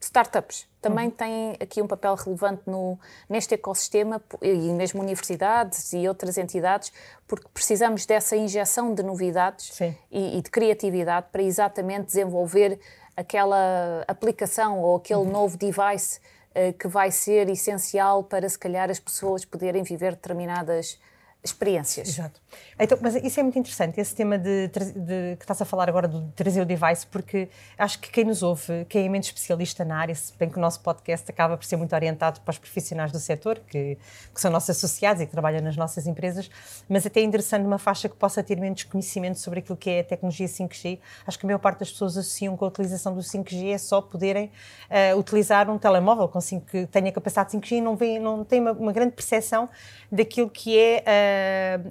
startups 0.00 0.66
também 0.80 1.06
uhum. 1.06 1.10
têm 1.10 1.56
aqui 1.60 1.82
um 1.82 1.86
papel 1.86 2.14
relevante 2.14 2.62
no, 2.66 2.98
neste 3.28 3.54
ecossistema 3.54 4.22
e 4.40 4.72
mesmo 4.72 5.02
universidades 5.02 5.92
e 5.92 6.08
outras 6.08 6.38
entidades, 6.38 6.92
porque 7.26 7.46
precisamos 7.52 8.06
dessa 8.06 8.36
injeção 8.36 8.94
de 8.94 9.02
novidades 9.02 9.78
e, 10.10 10.38
e, 10.38 10.42
de 10.42 10.50
criatividade 10.50 11.26
para 11.30 11.42
exatamente 11.42 12.06
desenvolver 12.06 12.78
aquela 13.16 14.04
aplicação 14.08 14.80
ou 14.80 14.96
aquele 14.96 15.20
uhum. 15.20 15.30
novo 15.30 15.58
device 15.58 16.20
uh, 16.50 16.72
que 16.78 16.88
vai 16.88 17.10
ser 17.10 17.48
essencial 17.50 18.24
para, 18.24 18.48
se 18.48 18.58
calhar, 18.58 18.90
as 18.90 18.98
pessoas 18.98 19.44
poderem 19.44 19.82
viver 19.82 20.12
determinadas 20.12 20.98
experiências. 21.44 22.08
Exato. 22.08 22.40
Então, 22.78 22.96
mas 23.00 23.14
isso 23.16 23.38
é 23.38 23.42
muito 23.42 23.58
interessante, 23.58 24.00
esse 24.00 24.14
tema 24.14 24.38
de, 24.38 24.68
de, 24.68 25.36
que 25.36 25.42
estás 25.42 25.60
a 25.60 25.64
falar 25.66 25.88
agora 25.90 26.08
de 26.08 26.20
trazer 26.32 26.62
o 26.62 26.64
device, 26.64 27.06
porque 27.06 27.50
acho 27.76 27.98
que 27.98 28.10
quem 28.10 28.24
nos 28.24 28.42
ouve, 28.42 28.86
quem 28.88 29.04
é 29.04 29.08
menos 29.08 29.26
especialista 29.26 29.84
na 29.84 29.98
área, 29.98 30.14
se 30.14 30.32
bem 30.38 30.48
que 30.48 30.56
o 30.56 30.60
nosso 30.60 30.80
podcast 30.80 31.30
acaba 31.30 31.56
por 31.56 31.64
ser 31.64 31.76
muito 31.76 31.94
orientado 31.94 32.40
para 32.40 32.50
os 32.50 32.58
profissionais 32.58 33.12
do 33.12 33.20
setor, 33.20 33.60
que, 33.60 33.98
que 34.34 34.40
são 34.40 34.50
nossos 34.50 34.70
associados 34.70 35.22
e 35.22 35.26
que 35.26 35.32
trabalham 35.32 35.60
nas 35.60 35.76
nossas 35.76 36.06
empresas, 36.06 36.50
mas 36.88 37.04
até 37.04 37.20
é 37.20 37.24
interessante 37.24 37.66
uma 37.66 37.78
faixa 37.78 38.08
que 38.08 38.16
possa 38.16 38.42
ter 38.42 38.58
menos 38.58 38.82
conhecimento 38.84 39.38
sobre 39.38 39.58
aquilo 39.58 39.76
que 39.76 39.90
é 39.90 40.00
a 40.00 40.04
tecnologia 40.04 40.46
5G. 40.46 40.98
Acho 41.26 41.38
que 41.38 41.44
a 41.44 41.48
maior 41.48 41.58
parte 41.58 41.80
das 41.80 41.92
pessoas 41.92 42.16
associam 42.16 42.56
com 42.56 42.64
a 42.64 42.68
utilização 42.68 43.14
do 43.14 43.20
5G 43.20 43.74
é 43.74 43.78
só 43.78 44.00
poderem 44.00 44.50
uh, 44.88 45.18
utilizar 45.18 45.68
um 45.68 45.76
telemóvel 45.76 46.26
com 46.26 46.40
5, 46.40 46.66
que 46.66 46.86
tenha 46.86 47.12
capacidade 47.12 47.50
de 47.50 47.58
5G 47.58 47.72
e 47.72 47.80
não, 47.80 47.96
não 48.38 48.44
tem 48.44 48.60
uma, 48.60 48.72
uma 48.72 48.92
grande 48.92 49.12
percepção 49.12 49.68
daquilo 50.10 50.48
que 50.48 50.78
é 50.78 51.02
uh, 51.02 51.33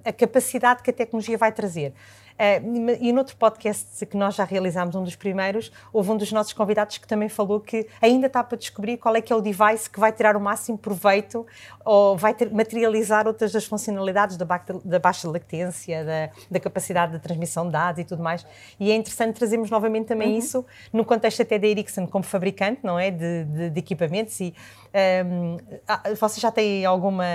a 0.06 0.12
capacidade 0.14 0.84
que 0.84 0.90
a 0.90 0.94
tecnologia 0.94 1.38
vai 1.38 1.52
trazer. 1.52 1.94
Uh, 2.34 2.98
e 3.00 3.14
noutro 3.14 3.36
podcast 3.36 4.06
que 4.06 4.18
nós 4.18 4.36
já 4.36 4.44
realizámos, 4.44 4.96
um 4.96 5.04
dos 5.04 5.16
primeiros, 5.16 5.72
houve 5.92 6.12
um 6.12 6.18
dos 6.18 6.32
nossos 6.32 6.54
convidados 6.54 6.98
que 6.98 7.08
também 7.08 7.30
falou 7.30 7.60
que 7.60 7.88
ainda 8.02 8.28
está 8.28 8.44
para 8.44 8.58
descobrir 8.58 8.98
qual 8.98 9.16
é 9.16 9.22
que 9.22 9.32
é 9.32 9.36
o 9.36 9.42
device 9.42 9.90
que 9.90 10.00
vai 10.00 10.12
tirar 10.12 10.36
o 10.36 10.40
máximo 10.40 10.78
proveito 10.78 11.46
ou 11.86 12.18
vai 12.18 12.34
ter, 12.34 12.52
materializar 12.52 13.28
outras 13.28 13.52
das 13.52 13.66
funcionalidades 13.66 14.36
da, 14.36 14.46
da 14.84 15.00
baixa 15.00 15.30
latência, 15.30 16.04
da, 16.04 16.30
da, 16.50 16.60
capacidade 16.60 17.14
de 17.14 17.20
transmissão 17.20 17.66
de 17.66 17.72
dados 17.74 18.02
e 18.02 18.04
tudo 18.04 18.24
mais. 18.24 18.46
E 18.80 18.92
é 18.92 18.96
interessante 18.96 19.36
trazermos 19.36 19.70
novamente 19.70 20.08
também 20.08 20.32
uhum. 20.32 20.40
isso 20.40 20.66
no 20.92 21.06
contexto 21.06 21.42
até 21.42 21.60
da 21.60 21.68
Ericsson 21.68 22.08
como 22.08 22.24
fabricante, 22.24 22.80
não 22.84 22.98
é, 22.98 23.12
de, 23.12 23.46
de, 23.46 23.70
de 23.70 23.80
equipamentos 23.80 24.40
e 24.40 24.54
um, 25.26 25.58
você 26.20 26.40
já 26.40 26.52
tem 26.52 26.86
alguma, 26.86 27.26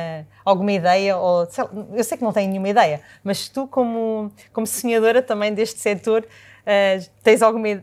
alguma 0.45 0.71
ideia, 0.71 1.17
ou, 1.17 1.47
eu 1.93 2.05
sei 2.05 2.17
que 2.17 2.23
não 2.23 2.33
tem 2.33 2.47
nenhuma 2.47 2.69
ideia, 2.69 3.01
mas 3.25 3.49
tu, 3.49 3.67
como, 3.67 4.31
como 4.53 4.67
sonhadora 4.89 5.23
também 5.23 5.53
deste 5.53 5.79
setor, 5.79 6.25
uh, 6.25 7.11
tens 7.23 7.43
alguma. 7.43 7.83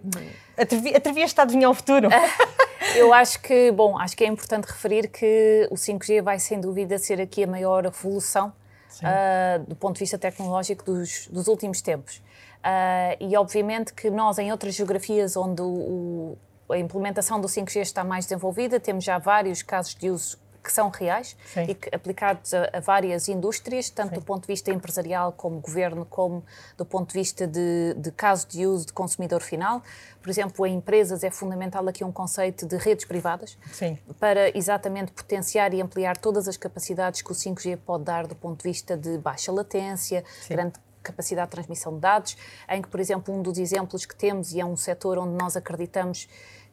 Atrevi, 0.58 0.96
atrevias-te 0.96 1.40
a 1.40 1.44
adivinhar 1.44 1.70
o 1.70 1.74
futuro? 1.74 2.10
Eu 2.96 3.14
acho 3.14 3.42
que, 3.42 3.72
bom, 3.72 3.98
acho 4.00 4.16
que 4.16 4.24
é 4.24 4.28
importante 4.28 4.66
referir 4.66 5.10
que 5.10 5.68
o 5.70 5.76
5G 5.76 6.22
vai 6.22 6.40
sem 6.40 6.60
dúvida 6.60 6.98
ser 6.98 7.20
aqui 7.20 7.44
a 7.44 7.48
maior 7.48 7.84
revolução 7.84 8.54
uh, 9.02 9.64
do 9.68 9.76
ponto 9.76 9.96
de 9.96 10.00
vista 10.00 10.18
tecnológico 10.18 10.84
dos, 10.84 11.28
dos 11.28 11.48
últimos 11.48 11.82
tempos. 11.82 12.18
Uh, 12.18 13.18
e 13.20 13.36
obviamente 13.36 13.94
que 13.94 14.10
nós, 14.10 14.38
em 14.40 14.52
outras 14.52 14.76
geografias 14.76 15.36
onde 15.36 15.62
o, 15.62 16.38
a 16.70 16.78
implementação 16.78 17.42
do 17.42 17.48
5G 17.48 17.82
está 17.82 18.04
mais 18.04 18.26
desenvolvida, 18.26 18.80
temos 18.80 19.04
já 19.04 19.18
vários 19.18 19.62
casos 19.62 19.94
de 19.96 20.10
uso 20.10 20.38
que 20.66 20.72
são 20.72 20.90
reais 20.90 21.38
Sim. 21.54 21.64
e 21.70 21.76
que, 21.76 21.96
aplicados 21.96 22.54
a, 22.54 22.70
a, 22.74 22.80
várias 22.80 23.30
indústrias, 23.30 23.90
tanto 23.90 24.10
Sim. 24.10 24.16
do 24.16 24.22
ponto 24.22 24.42
de 24.42 24.48
vista 24.48 24.72
empresarial 24.72 25.32
como 25.32 25.60
governo, 25.60 26.06
como 26.06 26.44
do 26.76 26.84
ponto 26.84 27.10
de 27.10 27.20
vista 27.20 27.46
de, 27.46 27.94
de 27.96 28.12
caso 28.12 28.48
de 28.48 28.66
uso 28.66 28.88
de 28.88 28.94
consumidor 28.94 29.42
final. 29.42 29.84
Por 30.22 30.30
exemplo, 30.32 30.66
em 30.66 30.76
empresas 30.76 31.24
é 31.24 31.30
fundamental 31.30 31.88
aqui 31.88 32.04
um 32.04 32.12
conceito 32.12 32.66
de 32.66 32.78
redes 32.78 33.06
privadas 33.06 33.56
Sim. 33.72 34.00
para 34.20 34.58
exatamente 34.58 35.12
potenciar 35.12 35.72
e 35.72 35.82
ampliar 35.82 36.18
todas 36.18 36.48
as 36.48 36.58
capacidades 36.58 37.22
que 37.22 37.32
o 37.32 37.36
5G 37.36 37.78
pode 37.78 38.04
dar 38.04 38.26
do 38.26 38.36
ponto 38.36 38.64
de 38.64 38.68
vista 38.68 38.98
de 38.98 39.20
baixa 39.20 39.52
latência, 39.52 40.24
grande 40.50 40.74
capacidade 41.04 41.48
de 41.48 41.52
transmissão 41.52 41.94
de 41.94 42.00
dados, 42.00 42.36
em 42.68 42.82
que, 42.82 42.88
por 42.88 43.00
exemplo, 43.00 43.32
um 43.32 43.44
dos 43.44 43.60
exemplos 43.60 44.06
que 44.08 44.16
temos, 44.16 44.52
e 44.54 44.60
é 44.60 44.66
um 44.66 44.76
setor 44.76 45.20
onde 45.20 45.38
nós 45.38 45.56
acreditamos 45.56 46.28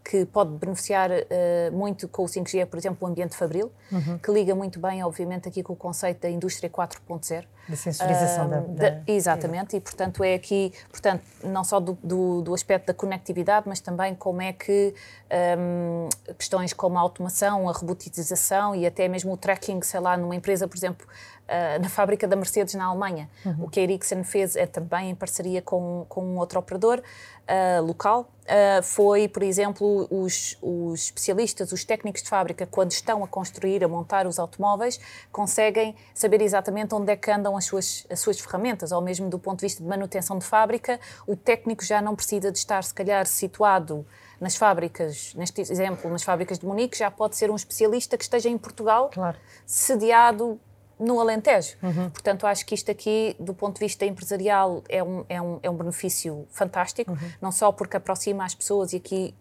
que 0.04 0.24
pode 0.26 0.50
beneficiar 0.52 1.10
uh, 1.10 1.72
muito 1.72 2.08
com 2.08 2.24
o 2.24 2.26
5G 2.26 2.60
é, 2.60 2.66
por 2.66 2.78
exemplo, 2.78 3.06
o 3.06 3.10
ambiente 3.10 3.36
fabril, 3.36 3.70
uhum. 3.90 4.18
que 4.18 4.30
liga 4.32 4.54
muito 4.54 4.80
bem, 4.80 5.02
obviamente, 5.02 5.48
aqui 5.48 5.62
com 5.62 5.72
o 5.72 5.76
conceito 5.76 6.22
da 6.22 6.30
indústria 6.30 6.68
4.0. 6.68 7.44
Da 7.68 7.76
sensorização 7.76 8.46
uh, 8.46 8.68
da, 8.74 8.90
da, 8.90 9.02
Exatamente, 9.06 9.76
e 9.76 9.80
portanto 9.80 10.24
é 10.24 10.34
aqui, 10.34 10.72
portanto, 10.90 11.22
não 11.44 11.62
só 11.62 11.78
do, 11.78 11.96
do, 12.02 12.42
do, 12.42 12.54
aspecto 12.54 12.86
da 12.86 12.94
conectividade, 12.94 13.68
mas 13.68 13.80
também 13.80 14.14
como 14.14 14.42
é 14.42 14.52
que 14.52 14.92
um, 15.58 16.08
questões 16.36 16.72
como 16.72 16.98
a 16.98 17.00
automação, 17.00 17.68
a 17.68 17.72
robotização 17.72 18.74
e 18.74 18.84
até 18.84 19.06
mesmo 19.06 19.32
o 19.32 19.36
tracking, 19.36 19.80
sei 19.82 20.00
lá, 20.00 20.16
numa 20.16 20.34
empresa, 20.34 20.66
por 20.66 20.76
exemplo, 20.76 21.06
uh, 21.06 21.80
na 21.80 21.88
fábrica 21.88 22.26
da 22.26 22.34
Mercedes 22.34 22.74
na 22.74 22.86
Alemanha. 22.86 23.28
Uhum. 23.44 23.64
O 23.64 23.68
que 23.68 23.78
a 23.80 23.82
Ericsson 23.82 24.24
fez 24.24 24.56
é 24.56 24.66
também 24.66 25.10
em 25.10 25.14
parceria 25.14 25.62
com, 25.62 26.04
com 26.08 26.24
um 26.24 26.38
outro 26.38 26.58
operador 26.58 27.00
uh, 27.00 27.82
local, 27.82 28.28
uh, 28.42 28.82
foi, 28.82 29.28
por 29.28 29.42
exemplo, 29.42 30.06
os, 30.10 30.56
os 30.60 31.04
especialistas, 31.04 31.72
os 31.72 31.84
técnicos 31.84 32.22
de 32.22 32.28
fábrica, 32.28 32.66
quando 32.66 32.92
estão 32.92 33.22
a 33.24 33.28
construir, 33.28 33.84
a 33.84 33.88
montar 33.88 34.26
os 34.26 34.38
automóveis, 34.38 35.00
conseguem 35.30 35.94
saber 36.14 36.40
exatamente 36.40 36.94
onde 36.94 37.12
é 37.12 37.16
que 37.16 37.30
andam 37.30 37.56
as 37.56 37.64
suas, 37.64 38.06
as 38.10 38.20
suas 38.20 38.40
ferramentas, 38.40 38.92
ou 38.92 39.00
mesmo 39.00 39.28
do 39.28 39.38
ponto 39.38 39.60
de 39.60 39.66
vista 39.66 39.82
de 39.82 39.88
manutenção 39.88 40.38
de 40.38 40.44
fábrica, 40.44 40.98
o 41.26 41.36
técnico 41.36 41.84
já 41.84 42.00
não 42.00 42.14
precisa 42.14 42.50
de 42.50 42.58
estar, 42.58 42.82
se 42.82 42.94
calhar, 42.94 43.26
situado 43.26 44.06
nas 44.40 44.56
fábricas, 44.56 45.34
neste 45.34 45.60
exemplo, 45.60 46.10
nas 46.10 46.24
fábricas 46.24 46.58
de 46.58 46.66
Munique, 46.66 46.98
já 46.98 47.10
pode 47.10 47.36
ser 47.36 47.50
um 47.50 47.54
especialista 47.54 48.18
que 48.18 48.24
esteja 48.24 48.48
em 48.48 48.58
Portugal, 48.58 49.08
claro. 49.12 49.38
sediado 49.64 50.60
no 51.02 51.20
Alentejo. 51.20 51.76
Uhum. 51.82 52.08
Portanto, 52.10 52.46
acho 52.46 52.64
que 52.64 52.74
isto 52.74 52.90
aqui, 52.90 53.36
do 53.38 53.52
ponto 53.52 53.74
de 53.74 53.80
vista 53.80 54.06
empresarial, 54.06 54.82
é 54.88 55.02
um, 55.02 55.24
é 55.28 55.42
um, 55.42 55.58
é 55.62 55.68
um 55.68 55.74
benefício 55.74 56.46
fantástico, 56.50 57.10
uhum. 57.10 57.30
não 57.40 57.52
só 57.52 57.72
porque 57.72 57.96
aproxima 57.96 58.44
as 58.44 58.54
pessoas 58.54 58.92
e 58.92 58.96
aqui. 58.96 59.34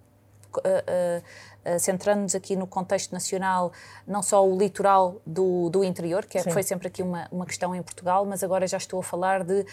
Uh, 0.53 0.59
uh, 0.59 1.73
uh, 1.75 1.79
centrando-nos 1.79 2.35
aqui 2.35 2.57
no 2.57 2.67
contexto 2.67 3.13
nacional, 3.13 3.71
não 4.05 4.21
só 4.21 4.45
o 4.45 4.57
litoral 4.57 5.21
do, 5.25 5.69
do 5.69 5.81
interior, 5.81 6.25
que 6.25 6.37
é, 6.37 6.43
foi 6.43 6.61
sempre 6.61 6.89
aqui 6.89 7.01
uma, 7.01 7.25
uma 7.31 7.45
questão 7.45 7.73
em 7.73 7.81
Portugal, 7.81 8.25
mas 8.25 8.43
agora 8.43 8.67
já 8.67 8.75
estou 8.75 8.99
a 8.99 9.03
falar 9.03 9.45
de 9.45 9.65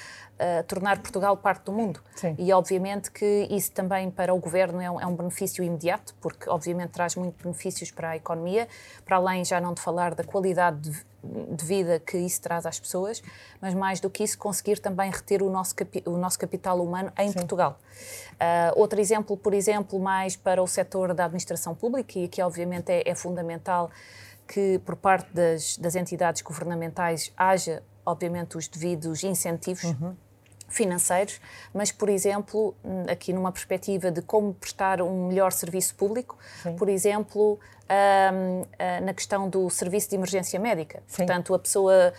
tornar 0.68 1.00
Portugal 1.00 1.36
parte 1.36 1.64
do 1.64 1.72
mundo. 1.72 2.00
Sim. 2.14 2.36
E 2.38 2.52
obviamente 2.52 3.10
que 3.10 3.48
isso 3.50 3.72
também 3.72 4.08
para 4.08 4.32
o 4.32 4.38
governo 4.38 4.80
é 4.80 4.88
um, 4.88 5.00
é 5.00 5.06
um 5.06 5.16
benefício 5.16 5.64
imediato, 5.64 6.14
porque 6.20 6.48
obviamente 6.48 6.90
traz 6.90 7.16
muitos 7.16 7.42
benefícios 7.42 7.90
para 7.90 8.10
a 8.10 8.16
economia, 8.16 8.68
para 9.04 9.16
além 9.16 9.44
já 9.44 9.60
não 9.60 9.74
de 9.74 9.80
falar 9.80 10.14
da 10.14 10.22
qualidade 10.22 10.78
de 10.78 11.08
de 11.50 11.64
vida 11.64 12.00
que 12.00 12.16
isso 12.18 12.40
traz 12.40 12.66
às 12.66 12.78
pessoas, 12.78 13.22
mas 13.60 13.74
mais 13.74 14.00
do 14.00 14.08
que 14.08 14.24
isso, 14.24 14.38
conseguir 14.38 14.78
também 14.78 15.10
reter 15.10 15.42
o 15.42 15.50
nosso, 15.50 15.74
o 16.06 16.16
nosso 16.16 16.38
capital 16.38 16.80
humano 16.82 17.12
em 17.18 17.28
Sim. 17.28 17.34
Portugal. 17.34 17.78
Uh, 18.34 18.78
outro 18.80 19.00
exemplo, 19.00 19.36
por 19.36 19.54
exemplo, 19.54 19.98
mais 19.98 20.36
para 20.36 20.62
o 20.62 20.66
setor 20.66 21.14
da 21.14 21.24
administração 21.24 21.74
pública, 21.74 22.18
e 22.18 22.24
aqui 22.24 22.40
obviamente 22.42 22.90
é, 22.90 23.02
é 23.08 23.14
fundamental 23.14 23.90
que 24.46 24.78
por 24.84 24.96
parte 24.96 25.32
das, 25.32 25.76
das, 25.76 25.94
entidades 25.94 26.40
governamentais 26.40 27.32
haja, 27.36 27.82
obviamente, 28.04 28.56
os 28.56 28.66
devidos 28.66 29.22
incentivos. 29.22 29.84
Uhum 29.84 30.16
financeiros, 30.68 31.40
mas, 31.72 31.90
por 31.90 32.08
exemplo, 32.08 32.74
aqui 33.10 33.32
numa 33.32 33.50
perspectiva 33.50 34.10
de 34.10 34.20
como 34.20 34.52
prestar 34.52 35.00
um 35.00 35.28
melhor 35.28 35.50
serviço 35.50 35.94
público, 35.94 36.36
Sim. 36.62 36.76
por 36.76 36.88
exemplo, 36.88 37.58
ah, 37.88 39.00
na 39.00 39.14
questão 39.14 39.48
do 39.48 39.68
serviço 39.70 40.10
de 40.10 40.16
emergência 40.16 40.58
médica. 40.60 41.02
Sim. 41.06 41.16
Portanto, 41.18 41.54
a 41.54 41.58
pessoa 41.58 42.12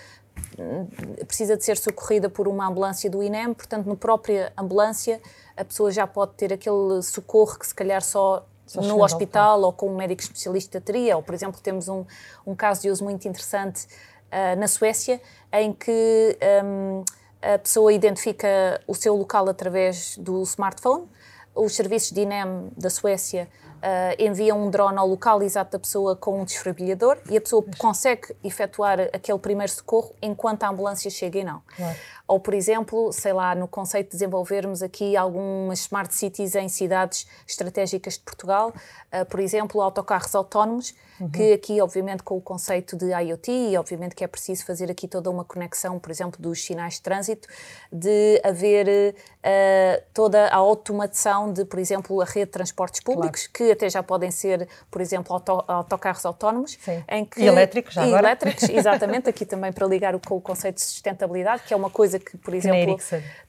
hum, 0.58 0.88
precisa 1.28 1.56
de 1.56 1.64
ser 1.64 1.78
socorrida 1.78 2.30
por 2.30 2.48
uma 2.48 2.68
ambulância 2.68 3.10
do 3.10 3.22
INEM, 3.22 3.54
portanto, 3.54 3.88
na 3.88 3.96
própria 3.96 4.52
ambulância, 4.58 5.22
a 5.56 5.64
pessoa 5.64 5.92
já 5.92 6.08
pode 6.08 6.34
ter 6.34 6.54
aquele 6.54 7.02
socorro 7.04 7.60
que 7.60 7.68
se 7.68 7.76
calhar 7.76 8.02
só 8.02 8.46
no 8.76 9.04
hospital 9.04 9.62
ou 9.62 9.74
com 9.74 9.90
um 9.90 9.96
médico 9.96 10.22
especialista 10.22 10.80
teria. 10.80 11.16
Ou, 11.16 11.24
por 11.24 11.34
exemplo, 11.34 11.60
temos 11.62 11.88
um, 11.88 12.06
um 12.46 12.56
caso 12.56 12.82
de 12.82 12.90
uso 12.90 13.04
muito 13.04 13.28
interessante 13.28 13.86
uh, 13.86 14.60
na 14.60 14.68
Suécia, 14.68 15.22
em 15.52 15.74
que 15.74 16.38
um, 16.64 17.04
a 17.42 17.58
pessoa 17.58 17.92
identifica 17.92 18.82
o 18.86 18.94
seu 18.94 19.16
local 19.16 19.50
através 19.50 20.18
do 20.18 20.44
smartphone. 20.44 21.08
Os 21.56 21.76
serviços 21.76 22.12
de 22.12 22.22
INEM 22.22 22.70
da 22.78 22.90
Suécia 22.90 23.48
uh, 23.80 24.16
enviam 24.22 24.62
um 24.62 24.70
drone 24.70 24.98
ao 24.98 25.08
local 25.08 25.42
exato 25.42 25.72
da 25.72 25.80
pessoa 25.80 26.16
com 26.16 26.42
um 26.42 26.44
desfibrilador 26.44 27.18
e 27.30 27.38
a 27.38 27.42
pessoa 27.42 27.64
consegue 27.78 28.36
efetuar 28.44 29.00
aquele 29.14 29.40
primeiro 29.40 29.72
socorro 29.72 30.14
enquanto 30.22 30.64
a 30.64 30.70
ambulância 30.70 31.10
chega 31.10 31.40
e 31.40 31.44
não. 31.44 31.62
Claro. 31.76 31.98
Ou, 32.28 32.40
por 32.40 32.54
exemplo, 32.54 33.12
sei 33.12 33.34
lá, 33.34 33.56
no 33.56 33.68
conceito 33.68 34.08
de 34.08 34.12
desenvolvermos 34.12 34.84
aqui 34.84 35.18
algumas 35.18 35.80
smart 35.80 36.14
cities 36.14 36.56
em 36.56 36.70
cidades 36.70 37.26
estratégicas 37.48 38.14
de 38.14 38.20
Portugal, 38.20 38.72
uh, 38.72 39.26
por 39.26 39.40
exemplo, 39.40 39.82
autocarros 39.82 40.36
autónomos, 40.36 40.94
uhum. 41.20 41.30
que 41.30 41.54
aqui, 41.54 41.82
obviamente, 41.82 42.24
com 42.24 42.38
o 42.38 42.42
conceito 42.42 42.96
de 42.96 43.06
IoT, 43.06 43.52
e 43.52 43.78
obviamente 43.78 44.16
que 44.16 44.24
é 44.24 44.28
preciso 44.28 44.66
fazer 44.66 44.90
aqui 44.90 45.08
toda 45.08 45.30
uma 45.30 45.44
conexão, 45.44 46.00
por 46.00 46.12
exemplo, 46.12 46.42
dos 46.42 46.64
sinais 46.64 46.96
de 46.96 47.02
trânsito, 47.02 47.48
de 47.92 48.42
haver 48.44 49.16
uh, 49.40 50.04
toda 50.14 50.48
a 50.48 50.56
automação 50.56 51.52
de, 51.52 51.66
por 51.66 51.80
exemplo, 51.80 52.22
a 52.22 52.26
rede 52.26 52.46
de 52.46 52.52
transportes 52.52 53.02
públicos, 53.02 53.48
claro. 53.48 53.54
que 53.54 53.72
até 53.72 53.90
já 53.90 54.04
podem 54.04 54.32
ser, 54.32 54.68
por 54.90 55.02
exemplo, 55.02 55.34
auto, 55.34 55.64
autocarros 55.68 56.26
autónomos. 56.26 56.78
Em 57.08 57.26
que, 57.26 57.42
e 57.42 57.46
elétricos, 57.46 57.94
já 57.94 58.06
e 58.06 58.08
agora. 58.10 58.28
elétricos, 58.28 58.64
exatamente, 58.70 59.30
aqui 59.30 59.46
também 59.46 59.72
para 59.72 59.86
ligar 59.88 60.16
o, 60.16 60.20
com 60.20 60.36
o 60.36 60.42
conceito 60.42 60.76
de 60.76 60.84
sustentabilidade, 60.84 61.64
que 61.64 61.74
é 61.74 61.78
uma 61.78 61.90
coisa 61.90 62.20
que, 62.20 62.38
por 62.38 62.54
exemplo, 62.54 62.98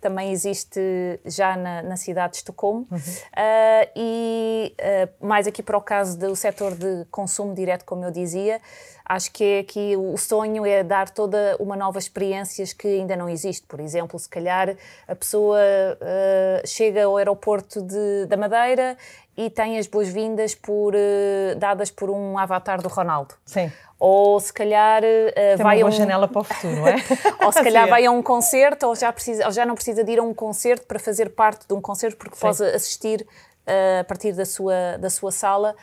também 0.00 0.33
existe 0.33 0.81
já 1.25 1.57
na, 1.57 1.83
na 1.83 1.97
cidade 1.97 2.33
de 2.33 2.37
Estocolmo. 2.39 2.87
Uhum. 2.91 2.99
Uh, 2.99 3.91
e 3.97 4.75
uh, 4.81 5.27
mais 5.27 5.47
aqui 5.47 5.62
para 5.62 5.77
o 5.77 5.81
caso 5.81 6.19
do 6.19 6.35
setor 6.35 6.75
de 6.75 7.05
consumo 7.11 7.55
direto, 7.61 7.85
como 7.85 8.05
eu 8.05 8.11
dizia, 8.11 8.61
acho 9.05 9.33
que 9.33 9.45
é 9.45 9.59
aqui 9.59 9.97
o 9.97 10.17
sonho 10.17 10.64
é 10.64 10.83
dar 10.83 11.11
toda 11.11 11.57
uma 11.59 11.76
nova 11.76 11.99
experiências 11.99 12.73
que 12.73 12.87
ainda 12.87 13.17
não 13.17 13.29
existe. 13.29 13.67
Por 13.67 13.81
exemplo, 13.81 14.19
se 14.19 14.29
calhar 14.29 14.76
a 15.07 15.14
pessoa 15.17 15.59
uh, 15.59 16.67
chega 16.67 17.05
ao 17.05 17.17
aeroporto 17.17 17.83
de, 17.83 18.26
da 18.26 18.37
Madeira 18.37 18.97
e 19.37 19.50
tem 19.50 19.79
as 19.79 19.87
boas-vindas 19.87 20.55
por, 20.55 20.95
uh, 20.95 21.57
dadas 21.57 21.90
por 21.90 22.09
um 22.09 22.38
avatar 22.38 22.81
do 22.81 22.88
Ronaldo. 22.88 23.35
Sim. 23.45 23.73
Ou 23.99 24.38
se 24.38 24.52
calhar 24.52 25.02
uh, 25.02 25.62
vai 25.62 25.79
uma 25.83 25.87
a 25.87 25.88
um... 25.88 25.93
janela 25.93 26.29
para 26.29 26.40
o 26.40 26.45
futuro, 26.45 26.76
não 26.76 26.87
é? 26.88 26.97
ou 27.45 27.50
se 27.50 27.62
calhar 27.62 27.88
vai 27.88 28.07
a 28.07 28.11
um 28.11 28.23
concerto 28.23 28.87
ou 28.87 28.95
já, 28.95 29.12
precisa, 29.12 29.45
ou 29.47 29.52
já 29.52 29.67
não 29.67 29.75
precisa 29.75 30.05
de 30.05 30.12
ir 30.12 30.19
a 30.19 30.23
um 30.23 30.33
concerto 30.33 30.87
para 30.87 30.99
fazer 30.99 31.31
parte 31.31 31.67
de 31.67 31.75
um 31.75 31.81
concerto 31.81 32.17
porque 32.17 32.37
Sim. 32.37 32.43
pode 32.43 32.62
assistir 32.62 33.26
uh, 33.67 34.00
a 34.00 34.05
partir 34.05 34.33
da 34.33 34.45
sua, 34.45 34.99
da 34.99 35.11
sua 35.11 35.33
sala 35.33 35.75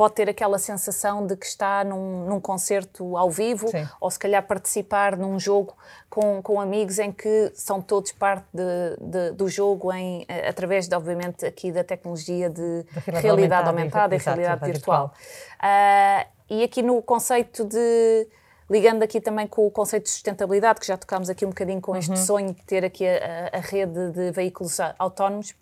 pode 0.00 0.14
ter 0.14 0.30
aquela 0.30 0.58
sensação 0.58 1.26
de 1.26 1.36
que 1.36 1.44
está 1.44 1.84
num, 1.84 2.24
num 2.24 2.40
concerto 2.40 3.18
ao 3.18 3.30
vivo 3.30 3.68
Sim. 3.68 3.86
ou 4.00 4.10
se 4.10 4.18
calhar 4.18 4.42
participar 4.46 5.14
num 5.14 5.38
jogo 5.38 5.76
com, 6.08 6.40
com 6.40 6.58
amigos 6.58 6.98
em 6.98 7.12
que 7.12 7.52
são 7.54 7.82
todos 7.82 8.10
parte 8.12 8.46
de, 8.50 8.96
de, 8.98 9.32
do 9.32 9.46
jogo 9.46 9.92
em, 9.92 10.24
através, 10.48 10.88
de, 10.88 10.96
obviamente, 10.96 11.44
aqui 11.44 11.70
da 11.70 11.84
tecnologia 11.84 12.48
de 12.48 12.62
realidade, 12.94 13.26
realidade 13.26 13.68
aumentada, 13.68 14.16
e 14.16 14.18
realidade 14.18 14.64
virtual. 14.64 15.12
virtual. 15.14 15.14
Uh, 15.62 16.26
e 16.48 16.62
aqui 16.62 16.80
no 16.80 17.02
conceito 17.02 17.62
de 17.66 18.26
ligando 18.70 19.02
aqui 19.02 19.20
também 19.20 19.46
com 19.46 19.66
o 19.66 19.70
conceito 19.70 20.04
de 20.04 20.10
sustentabilidade, 20.12 20.80
que 20.80 20.86
já 20.86 20.96
tocámos 20.96 21.28
aqui 21.28 21.44
um 21.44 21.50
bocadinho 21.50 21.82
com 21.82 21.94
este 21.94 22.12
uhum. 22.12 22.16
sonho 22.16 22.54
de 22.54 22.62
ter 22.62 22.86
aqui 22.86 23.06
a, 23.06 23.50
a 23.52 23.60
rede 23.60 24.12
de 24.12 24.30
veículos 24.30 24.78
autónomos, 24.98 25.54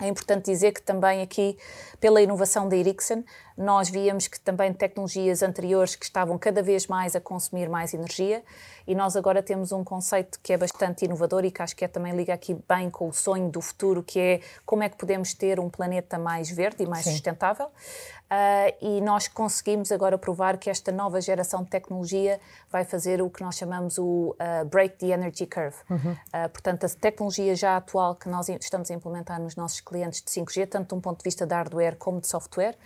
é 0.00 0.08
importante 0.08 0.46
dizer 0.46 0.72
que 0.72 0.80
também 0.80 1.20
aqui, 1.20 1.58
pela 2.00 2.22
inovação 2.22 2.68
da 2.68 2.76
Ericsson, 2.76 3.22
nós 3.56 3.88
víamos 3.88 4.28
que 4.28 4.40
também 4.40 4.72
tecnologias 4.72 5.42
anteriores 5.42 5.94
que 5.94 6.04
estavam 6.04 6.38
cada 6.38 6.62
vez 6.62 6.86
mais 6.86 7.14
a 7.14 7.20
consumir 7.20 7.68
mais 7.68 7.94
energia 7.94 8.42
e 8.86 8.94
nós 8.94 9.16
agora 9.16 9.42
temos 9.42 9.72
um 9.72 9.84
conceito 9.84 10.40
que 10.42 10.52
é 10.52 10.56
bastante 10.56 11.04
inovador 11.04 11.44
e 11.44 11.50
que 11.50 11.62
acho 11.62 11.76
que 11.76 11.84
é 11.84 11.88
também 11.88 12.14
liga 12.14 12.34
aqui 12.34 12.56
bem 12.68 12.90
com 12.90 13.08
o 13.08 13.12
sonho 13.12 13.48
do 13.48 13.60
futuro, 13.60 14.02
que 14.02 14.18
é 14.18 14.40
como 14.66 14.82
é 14.82 14.88
que 14.88 14.96
podemos 14.96 15.34
ter 15.34 15.60
um 15.60 15.70
planeta 15.70 16.18
mais 16.18 16.50
verde 16.50 16.82
e 16.82 16.86
mais 16.88 17.04
Sim. 17.04 17.12
sustentável. 17.12 17.66
Uh, 17.66 18.74
e 18.80 19.00
nós 19.00 19.26
conseguimos 19.26 19.90
agora 19.90 20.16
provar 20.16 20.56
que 20.56 20.70
esta 20.70 20.92
nova 20.92 21.20
geração 21.20 21.64
de 21.64 21.68
tecnologia 21.68 22.40
vai 22.70 22.84
fazer 22.84 23.20
o 23.20 23.28
que 23.28 23.42
nós 23.42 23.56
chamamos 23.56 23.98
o 23.98 24.36
uh, 24.38 24.64
Break 24.66 24.98
the 24.98 25.06
Energy 25.08 25.46
Curve. 25.46 25.76
Uhum. 25.90 26.12
Uh, 26.12 26.48
portanto, 26.48 26.86
a 26.86 26.88
tecnologia 26.88 27.56
já 27.56 27.76
atual 27.76 28.14
que 28.14 28.28
nós 28.28 28.48
estamos 28.48 28.88
a 28.90 28.94
implementar 28.94 29.40
nos 29.40 29.56
nossos 29.56 29.80
clientes 29.80 30.22
de 30.22 30.30
5G, 30.30 30.68
tanto 30.68 30.90
de 30.90 30.94
um 30.94 31.00
ponto 31.00 31.18
de 31.18 31.24
vista 31.24 31.44
de 31.44 31.52
hardware 31.52 31.96
como 31.96 32.20
de 32.20 32.28
software, 32.28 32.76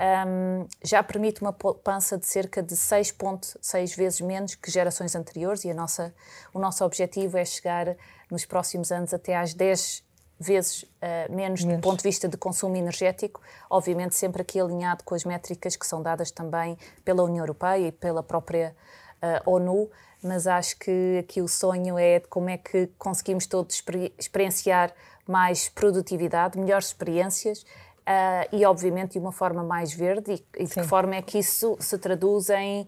um, 0.00 0.66
já 0.82 1.02
permite 1.02 1.42
uma 1.42 1.52
poupança 1.52 2.16
de 2.16 2.26
cerca 2.26 2.62
de 2.62 2.74
6,6 2.74 3.96
vezes 3.96 4.20
menos 4.22 4.54
que 4.54 4.70
gerações 4.70 5.14
anteriores 5.14 5.64
e 5.64 5.70
a 5.70 5.74
nossa, 5.74 6.14
o 6.54 6.58
nosso 6.58 6.84
objetivo 6.84 7.36
é 7.36 7.44
chegar 7.44 7.96
nos 8.30 8.46
próximos 8.46 8.90
anos 8.90 9.12
até 9.12 9.36
às 9.36 9.52
10 9.52 10.02
vezes 10.38 10.84
uh, 10.84 10.86
menos, 11.28 11.62
menos, 11.62 11.80
do 11.80 11.82
ponto 11.82 11.98
de 11.98 12.04
vista 12.04 12.26
de 12.26 12.38
consumo 12.38 12.74
energético, 12.76 13.42
obviamente 13.68 14.14
sempre 14.14 14.40
aqui 14.40 14.58
alinhado 14.58 15.04
com 15.04 15.14
as 15.14 15.24
métricas 15.24 15.76
que 15.76 15.86
são 15.86 16.02
dadas 16.02 16.30
também 16.30 16.78
pela 17.04 17.22
União 17.22 17.42
Europeia 17.42 17.88
e 17.88 17.92
pela 17.92 18.22
própria 18.22 18.74
uh, 19.22 19.50
ONU, 19.50 19.90
mas 20.22 20.46
acho 20.46 20.78
que 20.78 21.18
aqui 21.18 21.42
o 21.42 21.48
sonho 21.48 21.98
é 21.98 22.20
de 22.20 22.26
como 22.28 22.48
é 22.48 22.56
que 22.56 22.86
conseguimos 22.98 23.46
todos 23.46 23.74
exper 23.74 24.12
experienciar 24.18 24.94
mais 25.26 25.68
produtividade, 25.68 26.58
melhores 26.58 26.86
experiências 26.86 27.64
Uh, 28.00 28.56
e, 28.56 28.64
obviamente, 28.64 29.12
de 29.12 29.18
uma 29.18 29.32
forma 29.32 29.62
mais 29.62 29.92
verde, 29.92 30.32
e, 30.32 30.62
e 30.62 30.64
de 30.64 30.74
que 30.74 30.82
forma 30.82 31.14
é 31.14 31.22
que 31.22 31.38
isso 31.38 31.76
se 31.80 31.96
traduz 31.98 32.50
em 32.50 32.86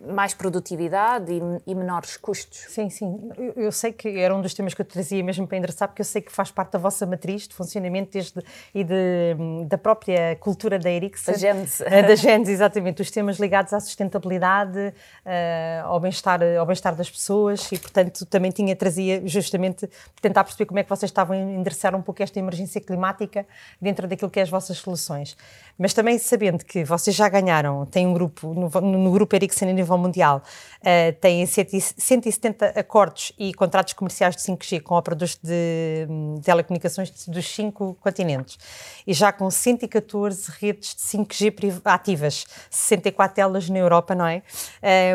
mais 0.00 0.34
produtividade 0.34 1.32
e, 1.32 1.40
e, 1.66 1.74
menores 1.74 2.16
custos. 2.16 2.66
Sim, 2.68 2.88
sim. 2.90 3.30
Eu, 3.36 3.64
eu, 3.64 3.72
sei 3.72 3.92
que 3.92 4.08
era 4.18 4.34
um 4.34 4.40
dos 4.40 4.54
temas 4.54 4.74
que 4.74 4.80
eu 4.80 4.84
trazia 4.84 5.22
mesmo 5.22 5.46
para 5.46 5.56
endereçar, 5.56 5.88
porque 5.88 6.02
eu 6.02 6.04
sei 6.04 6.22
que 6.22 6.30
faz 6.30 6.50
parte 6.50 6.72
da 6.72 6.78
vossa 6.78 7.06
matriz 7.06 7.48
de 7.48 7.54
funcionamento 7.54 8.12
desde, 8.12 8.42
e 8.74 8.84
de, 8.84 9.34
da 9.66 9.78
própria 9.78 10.36
cultura 10.36 10.78
da 10.78 10.90
Ericsson. 10.90 11.32
Da 11.32 11.38
Gênesis. 11.38 11.80
Eh, 11.80 12.02
da 12.02 12.14
Gênesis, 12.14 12.54
exatamente. 12.54 13.02
Os 13.02 13.10
temas 13.10 13.38
ligados 13.38 13.72
à 13.72 13.80
sustentabilidade, 13.80 14.78
uh, 14.78 15.86
ao 15.86 16.00
bem-estar 16.00 16.40
ao 16.58 16.66
bem 16.66 16.76
das 16.96 17.10
pessoas 17.10 17.70
e, 17.72 17.78
portanto, 17.78 18.24
também 18.26 18.50
tinha, 18.50 18.74
trazia 18.76 19.26
justamente 19.26 19.88
tentar 20.20 20.44
perceber 20.44 20.66
como 20.66 20.78
é 20.78 20.84
que 20.84 20.90
vocês 20.90 21.10
estavam 21.10 21.36
a 21.36 21.40
endereçar 21.40 21.94
um 21.94 22.02
pouco 22.02 22.22
esta 22.22 22.38
emergência 22.38 22.80
climática 22.80 23.46
dentro 23.80 24.06
daquilo 24.06 24.30
que 24.30 24.38
é 24.38 24.42
as 24.42 24.50
vossas 24.50 24.78
soluções. 24.78 25.36
Mas 25.76 25.94
também 25.94 26.18
sabendo 26.18 26.64
que 26.64 26.84
vocês 26.84 27.14
já 27.14 27.28
ganharam, 27.28 27.86
tem 27.86 28.06
um 28.06 28.12
grupo, 28.12 28.52
no, 28.54 28.68
no 28.80 29.12
grupo 29.12 29.34
Ericsson 29.34 29.66
nível 29.78 29.98
mundial 29.98 30.42
uh, 30.80 31.12
têm 31.20 31.46
170 31.46 32.66
acordos 32.78 33.32
e 33.38 33.54
contratos 33.54 33.92
comerciais 33.94 34.36
de 34.36 34.42
5G 34.42 34.82
com 34.82 34.96
operadores 34.96 35.38
de 35.42 36.06
um, 36.08 36.40
telecomunicações 36.42 37.26
dos 37.26 37.46
cinco 37.46 37.96
continentes 38.00 38.58
e 39.06 39.12
já 39.12 39.32
com 39.32 39.50
114 39.50 40.50
redes 40.60 40.94
de 40.94 41.02
5G 41.02 41.80
ativas, 41.84 42.46
64 42.70 43.36
delas 43.36 43.68
na 43.68 43.78
Europa, 43.78 44.14
não 44.14 44.26
é? 44.26 44.42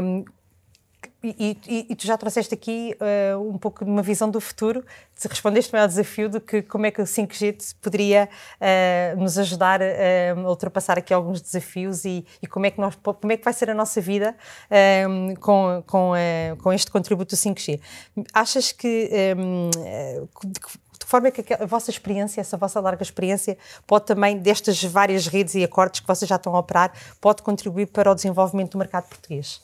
Um, 0.02 0.26
e, 1.24 1.58
e, 1.66 1.86
e, 1.90 1.96
tu 1.96 2.06
já 2.06 2.18
trouxeste 2.18 2.54
aqui 2.54 2.98
uh, 3.00 3.40
um 3.40 3.58
pouco 3.58 3.86
de 3.86 3.90
uma 3.90 4.02
visão 4.02 4.30
do 4.30 4.42
futuro, 4.42 4.84
te 5.18 5.26
respondeste-me 5.26 5.80
ao 5.80 5.88
desafio 5.88 6.28
de 6.28 6.42
que 6.42 6.62
como 6.62 6.86
é 6.86 6.92
que 6.92 7.02
o 7.02 7.06
5G 7.06 7.76
poderia 7.82 8.28
uh, 8.60 9.18
nos 9.18 9.38
ajudar 9.38 9.80
uh, 9.80 10.46
a 10.46 10.50
ultrapassar 10.50 10.98
aqui 10.98 11.14
alguns 11.14 11.42
desafios 11.42 12.04
e, 12.04 12.26
e, 12.42 12.48
como, 12.48 12.66
é 12.66 12.72
que 12.72 12.82
nós, 12.82 12.96
como 13.02 13.32
é 13.32 13.38
que 13.38 13.44
vai 13.44 13.54
ser 13.54 13.70
a 13.70 13.74
nossa 13.74 14.02
vida 14.02 14.36
um, 15.08 15.34
com, 15.36 15.84
com, 15.88 16.12
com 16.62 16.74
este 16.74 16.92
contributo 16.92 17.36
do 17.36 17.38
5G. 17.38 17.80
Achas 18.34 18.74
que 18.74 19.10
um, 19.38 19.70
de 20.46 20.60
que 20.60 20.68
forma 21.06 21.28
é 21.28 21.32
que 21.32 21.54
a 21.54 21.66
vossa 21.66 21.92
experiência, 21.92 22.42
essa 22.42 22.58
vossa 22.58 22.80
larga 22.80 23.04
experiência, 23.04 23.58
pode 23.86 24.06
também, 24.06 24.38
destas 24.38 24.84
várias 24.84 25.28
redes 25.28 25.54
e 25.56 25.64
acordos 25.64 26.00
que 26.00 26.08
vocês 26.08 26.28
já 26.28 26.38
estão 26.38 26.56
a 26.56 26.60
operar, 26.60 26.92
pode 27.22 27.44
contribuir 27.44 27.86
para 27.88 28.12
o 28.12 28.16
desenvolvimento 28.16 28.72
do 28.72 28.78
mercado 28.78 29.08
português? 29.08 29.62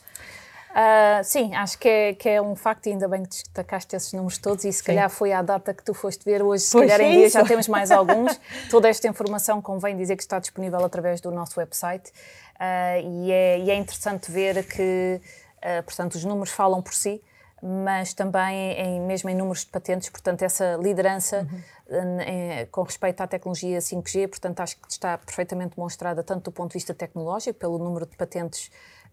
Uh, 0.70 1.24
sim, 1.24 1.56
acho 1.56 1.80
que 1.80 1.90
é, 1.90 2.14
que 2.14 2.30
é 2.30 2.42
um 2.42 2.56
facto, 2.56 2.88
e 2.88 2.92
ainda 2.92 3.08
bem 3.08 3.24
que 3.24 3.30
destacaste 3.30 3.96
esses 3.96 4.14
números 4.14 4.38
todos, 4.38 4.64
e 4.66 4.72
se 4.72 4.80
sim. 4.80 4.86
calhar 4.86 5.10
foi 5.10 5.34
à 5.34 5.42
data 5.42 5.74
que 5.74 5.84
tu 5.84 5.96
foste 5.96 6.24
ver, 6.24 6.44
hoje, 6.44 6.64
se 6.64 6.72
pois 6.72 6.92
calhar 6.92 7.08
em 7.08 7.18
dia 7.18 7.30
já 7.30 7.44
temos 7.44 7.68
mais 7.68 7.90
alguns. 7.90 8.40
Toda 8.70 8.88
esta 8.88 9.08
informação 9.08 9.62
convém 9.62 9.98
dizer 9.98 10.16
que 10.16 10.22
está 10.22 10.38
disponível 10.38 10.84
através 10.86 11.20
do 11.22 11.32
nosso 11.32 11.60
website, 11.60 12.10
uh, 12.10 13.02
e, 13.04 13.32
é, 13.32 13.60
e, 13.60 13.72
é, 13.72 13.76
interessante 13.76 14.32
ver 14.32 14.64
que, 14.64 15.20
uh, 15.58 15.84
portanto, 15.84 16.16
os 16.16 16.24
números 16.24 16.52
falam 16.52 16.84
por 16.84 16.94
si, 16.94 17.20
mas 17.64 18.14
também 18.14 18.74
em, 18.74 19.02
mesmo 19.02 19.28
em 19.30 19.36
números 19.36 19.62
de 19.62 19.72
patentes, 19.72 20.10
portanto, 20.10 20.44
essa 20.44 20.78
liderança 20.80 21.48
uhum. 21.90 22.22
em, 22.22 22.66
com 22.68 22.84
respeito 22.84 23.20
à 23.22 23.28
tecnologia 23.28 23.80
5G, 23.80 24.28
portanto, 24.28 24.60
acho 24.60 24.78
que 24.78 24.92
está 24.92 25.18
perfeitamente 25.18 25.76
demonstrada 25.76 26.24
tanto 26.24 26.44
do 26.46 26.52
ponto 26.52 26.70
de 26.70 26.76
vista 26.76 26.94
tecnológico, 26.94 27.58
pelo 27.58 27.80
número 27.80 28.06
de 28.06 28.16
patentes 28.16 28.70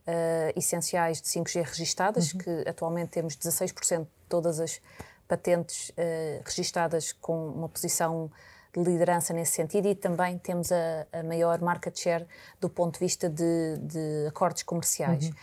uh, 0.06 0.52
essenciais 0.56 1.20
de 1.20 1.28
5G 1.28 1.62
registadas, 1.62 2.32
uhum. 2.32 2.38
que 2.38 2.68
atualmente 2.68 3.10
temos 3.10 3.36
16% 3.36 4.00
de 4.00 4.06
todas 4.28 4.60
as 4.60 4.80
patentes 5.28 5.90
uh, 5.90 6.42
registadas 6.44 7.12
com 7.12 7.48
uma 7.48 7.68
posição 7.68 8.30
de 8.72 8.82
liderança 8.82 9.32
nesse 9.32 9.52
sentido 9.52 9.88
e 9.88 9.94
também 9.94 10.38
temos 10.38 10.70
a, 10.70 11.06
a 11.12 11.22
maior 11.22 11.60
market 11.60 11.98
share 11.98 12.26
do 12.60 12.68
ponto 12.68 12.94
de 12.94 13.00
vista 13.00 13.28
de, 13.28 13.78
de 13.80 14.26
acordos 14.28 14.62
comerciais. 14.62 15.28
Uhum. 15.28 15.34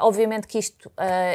Obviamente 0.00 0.48
que 0.48 0.58
isto 0.58 0.88
uh, 0.88 0.92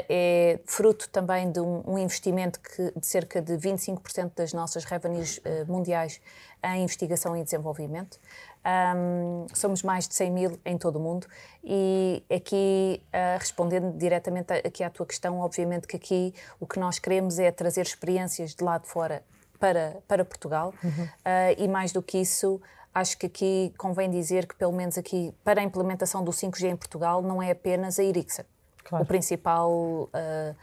é 0.10 0.60
fruto 0.66 1.10
também 1.10 1.50
de 1.50 1.62
um, 1.62 1.82
um, 1.88 1.98
investimento 1.98 2.60
que, 2.60 2.92
de 3.00 3.08
cerca 3.08 3.42
de 3.42 3.54
25% 3.54 4.32
das 4.36 4.52
nossas 4.52 4.84
revenues 4.84 5.38
uh, 5.38 5.72
mundiais 5.72 6.20
em 6.62 6.84
investigação 6.84 7.38
e 7.38 7.44
desenvolvimento. 7.44 8.20
Um, 8.66 9.46
somos 9.54 9.84
mais 9.84 10.06
de 10.06 10.14
100 10.14 10.32
mil 10.32 10.60
em 10.66 10.78
todo 10.78 10.98
o 10.98 11.00
mundo 11.00 11.26
e 11.64 12.22
aqui, 12.30 13.02
uh, 13.08 13.40
respondendo 13.40 13.98
diretamente 13.98 14.52
aqui 14.52 14.84
à 14.84 14.90
tua 14.90 15.06
questão, 15.06 15.40
obviamente 15.40 15.88
que 15.88 15.96
aqui 15.96 16.34
o 16.60 16.68
que 16.68 16.78
nós 16.78 17.00
queremos 17.00 17.40
é 17.40 17.52
trazer 17.52 17.84
experiências 17.84 18.54
de 18.54 18.62
lá 18.62 18.78
de 18.78 18.86
fora 18.86 19.24
para, 19.58 19.98
para 20.06 20.26
Portugal 20.26 20.74
uhum. 20.84 21.06
uh, 21.06 21.10
e 21.58 21.70
mais 21.70 21.94
do 21.94 22.02
que 22.04 22.18
isso, 22.18 22.62
acho 22.94 23.18
que 23.18 23.28
aqui 23.28 23.74
convém 23.78 24.10
dizer 24.10 24.46
que 24.46 24.56
pelo 24.56 24.74
menos 24.74 24.98
aqui 24.98 25.34
para 25.42 25.62
a 25.62 25.64
implementação 25.64 26.22
do 26.22 26.32
5G 26.32 26.66
em 26.66 26.76
Portugal 26.76 27.22
não 27.22 27.42
é 27.42 27.52
apenas 27.52 27.98
a 27.98 28.04
Ericsson, 28.04 28.44
claro. 28.84 29.06
o 29.06 29.08
principal 29.08 29.72
uh, 29.72 30.56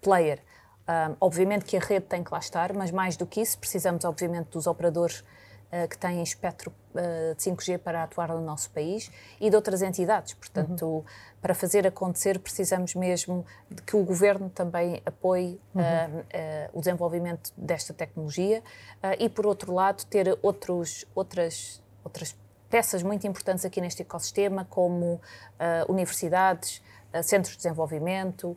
player. 0.00 0.38
obviamente 1.20 1.64
que 1.64 1.76
a 1.76 1.80
rede 1.80 2.06
tem 2.06 2.22
que 2.22 2.32
lá 2.32 2.38
estar, 2.38 2.72
mas 2.74 2.92
mais 2.92 3.16
do 3.16 3.26
que 3.26 3.40
isso, 3.40 3.58
precisamos 3.58 4.04
obviamente 4.04 4.50
dos 4.50 4.68
operadores 4.68 5.24
que 5.88 5.96
têm 5.96 6.22
espectro 6.22 6.70
uh, 6.90 7.34
de 7.34 7.42
5G 7.42 7.78
para 7.78 8.02
atuar 8.02 8.28
no 8.28 8.42
nosso 8.42 8.68
país 8.70 9.10
e 9.40 9.48
de 9.48 9.56
outras 9.56 9.80
entidades. 9.80 10.34
Portanto, 10.34 10.86
uhum. 10.86 11.04
para 11.40 11.54
fazer 11.54 11.86
acontecer, 11.86 12.38
precisamos 12.38 12.94
mesmo 12.94 13.46
de 13.70 13.80
que 13.80 13.96
o 13.96 14.04
governo 14.04 14.50
também 14.50 15.00
apoie 15.06 15.58
uhum. 15.74 15.80
uh, 15.80 16.24
o 16.74 16.80
desenvolvimento 16.80 17.52
desta 17.56 17.94
tecnologia 17.94 18.62
e, 19.18 19.28
por 19.28 19.46
outro 19.46 19.72
lado, 19.72 20.04
ter 20.04 20.38
outros, 20.42 21.06
outras, 21.14 21.82
outras 22.04 22.36
peças 22.68 23.02
muito 23.02 23.26
importantes 23.26 23.64
aqui 23.64 23.80
neste 23.80 24.02
ecossistema, 24.02 24.66
como 24.68 25.20
universidades, 25.88 26.82
centros 27.22 27.52
de 27.52 27.58
desenvolvimento, 27.58 28.56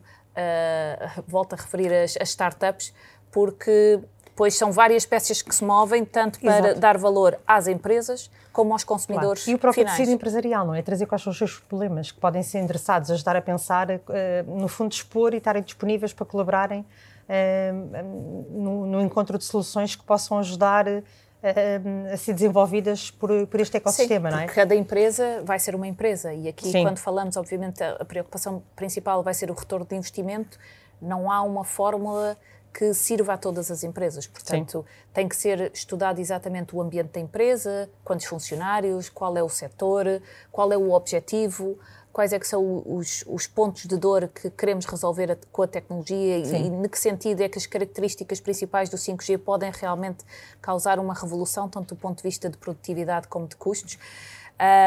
volto 1.26 1.54
a 1.54 1.56
referir 1.56 1.92
as, 1.92 2.16
as 2.20 2.30
startups, 2.30 2.94
porque 3.30 4.00
pois 4.36 4.54
são 4.54 4.70
várias 4.70 5.06
peças 5.06 5.40
que 5.40 5.54
se 5.54 5.64
movem, 5.64 6.04
tanto 6.04 6.38
para 6.38 6.58
Exato. 6.58 6.80
dar 6.80 6.98
valor 6.98 7.40
às 7.46 7.66
empresas 7.66 8.30
como 8.52 8.72
aos 8.72 8.84
consumidores 8.84 9.44
claro. 9.44 9.52
E 9.52 9.54
o 9.54 9.58
próprio 9.58 9.82
finais. 9.82 9.98
tecido 9.98 10.14
empresarial, 10.14 10.66
não 10.66 10.74
é? 10.74 10.82
Trazer 10.82 11.06
quais 11.06 11.22
são 11.22 11.30
os 11.30 11.38
seus 11.38 11.58
problemas 11.58 12.12
que 12.12 12.20
podem 12.20 12.42
ser 12.42 12.58
endereçados, 12.58 13.10
ajudar 13.10 13.34
a 13.34 13.42
pensar, 13.42 13.88
uh, 13.90 14.00
no 14.46 14.68
fundo, 14.68 14.92
expor 14.92 15.34
e 15.34 15.38
estarem 15.38 15.62
disponíveis 15.62 16.12
para 16.12 16.26
colaborarem 16.26 16.80
uh, 16.80 18.48
no, 18.50 18.86
no, 18.86 19.00
encontro 19.00 19.38
de 19.38 19.44
soluções 19.44 19.96
que 19.96 20.04
possam 20.04 20.38
ajudar 20.38 20.86
a, 20.88 22.12
a 22.12 22.16
ser 22.16 22.34
desenvolvidas 22.34 23.10
por, 23.10 23.46
por 23.46 23.60
este 23.60 23.76
ecossistema, 23.76 24.30
Sim, 24.30 24.36
não 24.36 24.42
é? 24.42 24.46
Cada 24.46 24.74
empresa 24.74 25.42
vai 25.44 25.58
ser 25.58 25.74
uma 25.74 25.86
empresa 25.86 26.32
e 26.32 26.48
aqui 26.48 26.70
Sim. 26.70 26.82
quando 26.82 26.98
falamos, 26.98 27.36
obviamente, 27.36 27.82
a 27.82 28.04
preocupação 28.04 28.62
principal 28.74 29.22
vai 29.22 29.34
ser 29.34 29.50
o 29.50 29.54
retorno 29.54 29.86
de 29.86 29.96
investimento. 29.96 30.58
Não 31.00 31.30
há 31.30 31.42
uma 31.42 31.64
fórmula 31.64 32.36
que 32.76 32.92
sirva 32.92 33.32
a 33.32 33.38
todas 33.38 33.70
as 33.70 33.82
empresas. 33.82 34.26
Portanto, 34.26 34.84
Sim. 34.86 35.04
tem 35.14 35.26
que 35.26 35.34
ser 35.34 35.70
estudado 35.72 36.18
exatamente 36.18 36.76
o 36.76 36.82
ambiente 36.82 37.12
da 37.12 37.20
empresa, 37.20 37.88
quantos 38.04 38.26
funcionários, 38.26 39.08
qual 39.08 39.34
é 39.34 39.42
o 39.42 39.48
setor, 39.48 40.20
qual 40.52 40.70
é 40.70 40.76
o 40.76 40.92
objetivo, 40.92 41.78
quais 42.12 42.34
é 42.34 42.38
que 42.38 42.46
são 42.46 42.82
os, 42.84 43.24
os 43.26 43.46
pontos 43.46 43.86
de 43.86 43.96
dor 43.96 44.28
que 44.28 44.50
queremos 44.50 44.84
resolver 44.84 45.38
com 45.50 45.62
a 45.62 45.66
tecnologia 45.66 46.44
Sim. 46.44 46.82
e, 46.82 46.84
e 46.84 46.88
que 46.90 46.98
sentido 46.98 47.40
é 47.40 47.48
que 47.48 47.56
as 47.56 47.64
características 47.64 48.40
principais 48.40 48.90
do 48.90 48.98
5G 48.98 49.38
podem 49.38 49.72
realmente 49.72 50.22
causar 50.60 50.98
uma 50.98 51.14
revolução, 51.14 51.70
tanto 51.70 51.94
do 51.94 51.98
ponto 51.98 52.18
de 52.18 52.24
vista 52.24 52.50
de 52.50 52.58
produtividade 52.58 53.26
como 53.26 53.48
de 53.48 53.56
custos. 53.56 53.98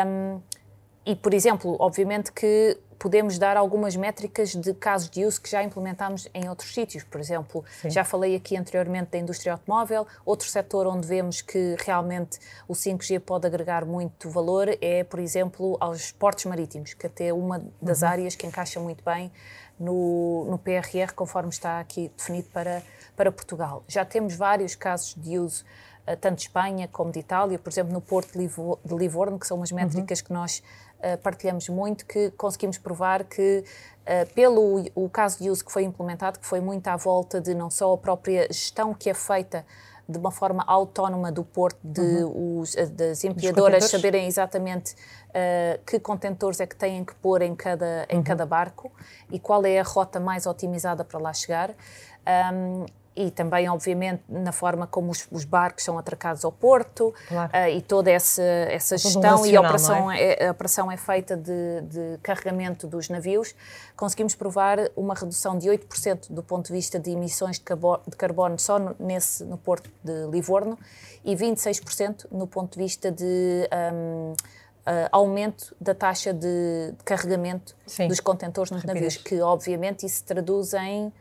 Um, 0.06 0.40
e, 1.10 1.16
por 1.16 1.34
exemplo, 1.34 1.76
obviamente 1.80 2.32
que 2.32 2.78
podemos 3.00 3.40
dar 3.40 3.58
algumas 3.58 3.96
métricas 3.96 4.54
de 4.54 4.76
casos 4.76 5.10
de 5.10 5.26
uso 5.26 5.42
que 5.42 5.50
já 5.50 5.64
implementámos 5.64 6.30
em 6.36 6.48
outros 6.48 6.72
sítios. 6.72 7.04
Por 7.04 7.20
exemplo, 7.20 7.66
Sim. 7.82 7.90
já 7.90 8.04
falei 8.04 8.36
aqui 8.36 8.56
anteriormente 8.56 9.10
da 9.10 9.18
indústria 9.18 9.54
automóvel. 9.54 10.06
Outro 10.24 10.48
setor 10.48 10.86
onde 10.86 11.08
vemos 11.08 11.42
que 11.42 11.76
realmente 11.80 12.38
o 12.68 12.74
5G 12.74 13.22
pode 13.22 13.48
agregar 13.48 13.86
muito 13.86 14.30
valor 14.30 14.68
é, 14.80 15.04
por 15.04 15.20
exemplo, 15.20 15.78
aos 15.80 16.12
portos 16.12 16.46
marítimos, 16.46 16.94
que 16.94 17.08
até 17.08 17.30
é 17.30 17.34
uma 17.34 17.60
das 17.82 18.04
uhum. 18.04 18.08
áreas 18.08 18.36
que 18.36 18.46
encaixa 18.46 18.80
muito 18.80 19.04
bem 19.04 19.32
no, 19.80 20.46
no 20.48 20.60
PRR, 20.60 21.12
conforme 21.16 21.50
está 21.50 21.80
aqui 21.80 22.12
definido 22.16 22.50
para, 22.54 22.84
para 23.16 23.32
Portugal. 23.32 23.84
Já 23.88 24.06
temos 24.06 24.36
vários 24.36 24.76
casos 24.76 25.16
de 25.18 25.40
uso 25.40 25.66
eh, 26.10 26.16
tanto 26.16 26.38
de 26.38 26.42
Espanha 26.42 26.88
como 26.88 27.12
de 27.12 27.20
Itália, 27.20 27.60
por 27.60 27.70
exemplo, 27.70 27.94
no 27.94 28.02
Porto 28.02 28.32
de 28.32 28.96
Livorno, 28.96 29.38
que 29.38 29.46
são 29.46 29.58
umas 29.58 29.72
métricas 29.72 30.20
uhum. 30.20 30.26
que 30.26 30.34
nós 30.34 30.64
partilhamos 31.22 31.70
muito, 31.70 32.06
que 32.06 32.32
conseguimos 32.32 32.78
provar 32.78 33.24
que, 33.24 33.64
uh, 34.02 34.34
pelo 34.34 34.84
o 34.96 35.10
caso 35.10 35.42
de 35.42 35.50
uso 35.50 35.64
que 35.64 35.72
foi 35.72 35.84
implementado, 35.84 36.40
que 36.40 36.46
foi 36.46 36.60
muito 36.60 36.88
à 36.88 36.98
volta 36.98 37.40
de 37.40 37.54
não 37.54 37.70
só 37.70 37.94
a 37.94 37.98
própria 37.98 38.48
gestão 38.52 38.94
que 38.94 39.10
é 39.10 39.14
feita 39.14 39.66
de 40.10 40.18
uma 40.18 40.32
forma 40.32 40.64
autónoma 40.66 41.32
do 41.32 41.44
porto, 41.44 41.78
de 41.84 42.02
uhum. 42.02 42.62
os, 42.62 42.74
das 42.74 43.24
empilhadoras 43.24 43.86
saberem 43.86 44.26
exatamente 44.26 44.96
uh, 45.30 45.80
que 45.86 46.00
contentores 46.00 46.60
é 46.60 46.66
que 46.66 46.76
têm 46.76 47.06
que 47.06 47.14
pôr 47.16 47.44
em 47.44 47.56
cada, 47.56 48.08
em 48.10 48.18
uhum. 48.18 48.24
cada 48.24 48.44
barco 48.44 48.92
e 49.32 49.40
qual 49.40 49.64
é 49.66 49.80
a 49.80 49.84
rota 49.84 50.20
mais 50.20 50.48
otimizada 50.48 51.06
para 51.06 51.20
lá 51.20 51.32
chegar. 51.32 51.76
Um, 52.52 52.86
e 53.20 53.30
também, 53.30 53.68
obviamente, 53.68 54.24
na 54.30 54.54
forma 54.54 54.88
como 54.88 55.12
os, 55.12 55.28
os 55.30 55.44
barcos 55.44 55.84
são 55.84 56.00
atracados 56.00 56.46
ao 56.46 56.54
porto 56.54 57.14
claro. 57.28 57.52
uh, 57.52 57.68
e 57.68 57.82
toda 57.82 58.10
essa, 58.10 58.42
essa 58.42 58.98
gestão 58.98 59.46
e 59.46 59.58
a 59.58 59.60
operação 59.60 60.10
é? 60.10 60.36
é? 60.36 60.48
a 60.48 60.52
operação 60.52 60.90
é 60.90 60.96
feita 60.96 61.36
de, 61.36 61.82
de, 61.82 62.18
carregamento 62.24 62.88
dos 62.88 63.10
navios, 63.10 63.54
conseguimos 63.98 64.36
provar 64.36 64.78
uma 64.96 65.14
redução 65.14 65.58
de 65.58 65.68
8% 65.68 66.32
do 66.32 66.42
ponto 66.42 66.68
de 66.68 66.72
vista 66.72 66.98
de 66.98 67.12
emissões 67.12 67.58
de 67.58 67.64
carbono, 67.64 68.02
de 68.08 68.16
carbono 68.16 68.58
só 68.58 68.80
no, 68.80 68.96
nesse, 68.98 69.44
no 69.44 69.58
porto 69.58 69.92
de 70.02 70.28
Livorno 70.32 70.80
e 71.26 71.36
26% 71.36 72.26
no 72.32 72.48
ponto 72.48 72.78
de 72.78 72.84
vista 72.86 73.12
de 73.12 73.70
um, 73.94 74.32
uh, 74.32 74.36
aumento 75.12 75.76
da 75.82 75.94
taxa 75.94 76.34
de, 76.34 76.94
de 76.98 77.04
carregamento 77.04 77.76
Sim. 77.86 78.08
dos 78.08 78.22
contentores 78.22 78.72
nos 78.72 78.82
Rapidez. 78.82 79.16
navios, 79.16 79.24
que 79.24 79.42
obviamente 79.42 80.06
isso 80.06 80.16
se 80.16 80.24
traduz 80.24 80.74
em 80.74 81.12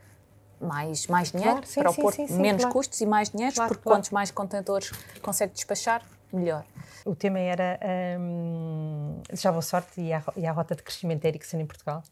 mais, 0.61 1.07
mais 1.07 1.31
dinheiro 1.31 1.53
claro, 1.53 1.67
sim, 1.67 1.81
para 1.81 1.91
o 1.91 1.95
Porto, 1.95 2.17
sim, 2.17 2.27
sim, 2.27 2.41
menos 2.41 2.63
claro. 2.63 2.73
custos 2.75 3.01
e 3.01 3.07
mais 3.07 3.31
dinheiro, 3.31 3.55
claro, 3.55 3.69
porque 3.75 3.85
quantos 3.89 4.11
mais 4.11 4.31
contentores 4.31 4.91
consegue 5.23 5.53
despachar, 5.53 6.03
melhor. 6.33 6.65
O 7.05 7.15
tema 7.15 7.39
era 7.39 7.79
hum, 8.21 9.23
já 9.33 9.51
boa 9.51 9.63
sorte 9.63 10.01
e 10.01 10.13
a, 10.13 10.23
e 10.37 10.47
a 10.47 10.53
rota 10.53 10.75
de 10.75 10.83
crescimento 10.83 11.23
da 11.23 11.29
Ericsson 11.29 11.59
em 11.59 11.67
Portugal. 11.67 12.03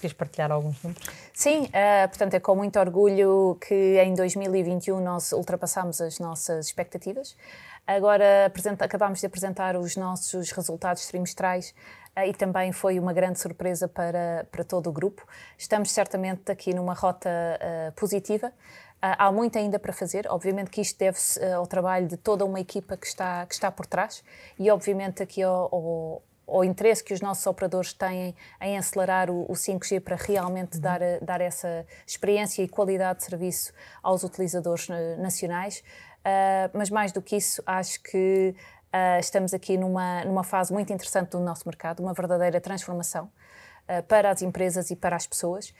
Queres 0.00 0.14
partilhar 0.14 0.50
alguns 0.50 0.82
números? 0.82 1.04
Sim, 1.32 1.64
uh, 1.64 2.08
portanto 2.08 2.34
é 2.34 2.40
com 2.40 2.54
muito 2.54 2.78
orgulho 2.78 3.58
que 3.66 3.98
em 4.00 4.14
2021 4.14 5.00
nós 5.00 5.32
ultrapassámos 5.32 6.00
as 6.00 6.18
nossas 6.18 6.66
expectativas. 6.66 7.36
Agora 7.86 8.52
acabámos 8.80 9.20
de 9.20 9.26
apresentar 9.26 9.76
os 9.76 9.94
nossos 9.96 10.50
resultados 10.50 11.06
trimestrais 11.06 11.74
uh, 12.16 12.20
e 12.20 12.32
também 12.32 12.72
foi 12.72 12.98
uma 12.98 13.12
grande 13.12 13.40
surpresa 13.40 13.88
para, 13.88 14.46
para 14.50 14.64
todo 14.64 14.88
o 14.88 14.92
grupo. 14.92 15.26
Estamos 15.58 15.90
certamente 15.90 16.50
aqui 16.50 16.74
numa 16.74 16.94
rota 16.94 17.30
uh, 17.30 17.92
positiva. 17.92 18.52
há 19.00 19.30
muito 19.30 19.58
ainda 19.58 19.78
para 19.78 19.92
fazer. 19.92 20.26
Obviamente 20.28 20.70
que 20.70 20.80
isto 20.80 20.98
deve-se 20.98 21.42
ao 21.52 21.66
trabalho 21.66 22.08
de 22.08 22.16
toda 22.16 22.44
uma 22.44 22.60
equipa 22.60 22.96
que 22.96 23.06
está, 23.06 23.44
que 23.46 23.54
está 23.54 23.70
por 23.70 23.86
trás 23.86 24.24
e, 24.58 24.70
obviamente, 24.70 25.22
aqui 25.22 25.42
ao, 25.42 25.68
ao 25.74 26.22
o 26.46 26.62
interesse 26.64 27.02
que 27.02 27.14
os 27.14 27.20
nossos 27.20 27.46
operadores 27.46 27.92
têm 27.92 28.34
em 28.60 28.76
acelerar 28.78 29.30
o, 29.30 29.42
o 29.50 29.54
5G 29.54 30.00
para 30.00 30.16
realmente 30.16 30.76
uhum. 30.76 30.82
dar, 30.82 31.00
dar 31.22 31.40
essa 31.40 31.86
experiência 32.06 32.62
e 32.62 32.68
qualidade 32.68 33.20
de 33.20 33.24
serviço 33.24 33.72
aos 34.02 34.22
utilizadores 34.22 34.88
nacionais. 35.18 35.82
Uh, 36.24 36.70
mas 36.72 36.88
mais 36.88 37.12
do 37.12 37.20
que 37.20 37.36
isso, 37.36 37.62
acho 37.66 38.02
que 38.02 38.54
uh, 38.94 39.20
estamos 39.20 39.52
aqui 39.52 39.76
numa, 39.76 40.24
numa 40.24 40.42
fase 40.42 40.72
muito 40.72 40.92
interessante 40.92 41.30
do 41.30 41.40
nosso 41.40 41.68
mercado, 41.68 42.02
uma 42.02 42.14
verdadeira 42.14 42.60
transformação 42.60 43.30
uh, 43.88 44.02
para 44.04 44.30
as 44.30 44.40
empresas 44.40 44.90
e 44.90 44.96
para 44.96 45.16
as 45.16 45.26
pessoas. 45.26 45.74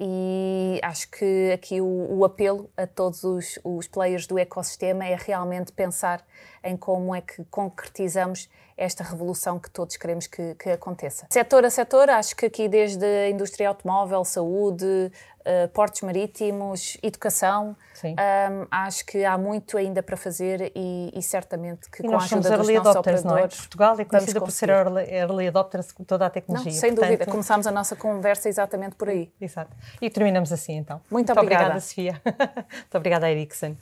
E 0.00 0.80
acho 0.82 1.08
que 1.10 1.52
aqui 1.52 1.80
o, 1.80 2.18
o 2.18 2.24
apelo 2.24 2.68
a 2.76 2.86
todos 2.86 3.22
os, 3.22 3.58
os, 3.62 3.86
players 3.86 4.26
do 4.26 4.38
ecossistema 4.38 5.06
é 5.06 5.16
realmente 5.16 5.70
pensar 5.70 6.24
em 6.62 6.76
como 6.76 7.14
é 7.14 7.20
que 7.20 7.44
concretizamos 7.44 8.48
esta 8.76 9.04
revolução 9.04 9.60
que 9.60 9.70
todos 9.70 9.96
queremos 9.96 10.26
que, 10.26 10.56
que 10.56 10.70
aconteça. 10.70 11.28
Setor 11.30 11.64
a 11.64 11.70
setor, 11.70 12.10
acho 12.10 12.34
que 12.34 12.46
aqui 12.46 12.68
desde 12.68 13.04
a 13.04 13.30
indústria 13.30 13.68
automóvel, 13.68 14.24
saúde, 14.24 15.12
uh, 15.44 15.68
portos 15.68 16.00
marítimos, 16.02 16.96
educação. 17.02 17.76
Um, 18.04 18.66
acho 18.70 19.06
que 19.06 19.24
há 19.24 19.38
muito 19.38 19.78
ainda 19.78 20.02
para 20.02 20.16
fazer 20.16 20.72
e, 20.74 21.10
e 21.14 21.22
certamente 21.22 21.88
que 21.90 22.02
e 22.02 22.08
com 22.08 22.14
a 22.14 22.22
ajuda 22.22 22.58
dos 22.58 22.68
nossos 22.68 22.96
operadores... 22.96 23.24
Não 23.24 23.38
é? 23.38 23.48
Portugal 23.48 23.96
é 23.98 24.04
conhecida 24.04 24.40
por 24.40 24.50
ser 24.50 24.68
early 24.70 25.48
adopters 25.48 25.92
com 25.92 26.04
toda 26.04 26.26
a 26.26 26.30
tecnologia. 26.30 26.72
Não, 26.72 26.78
sem 26.78 26.90
Portanto... 26.90 27.10
dúvida, 27.10 27.30
começámos 27.30 27.66
a 27.66 27.70
nossa 27.70 27.96
conversa 27.96 28.48
exatamente 28.48 28.96
por 28.96 29.08
aí. 29.08 29.32
Exato. 29.40 29.74
E 30.00 30.10
terminamos 30.10 30.52
assim 30.52 30.76
então. 30.76 31.00
Muito, 31.10 31.28
Muito 31.28 31.32
obrigada. 31.32 31.64
obrigada, 31.64 31.80
Sofia. 31.80 32.20
Muito 32.24 32.96
obrigada, 32.96 33.30
Ericsson. 33.30 33.76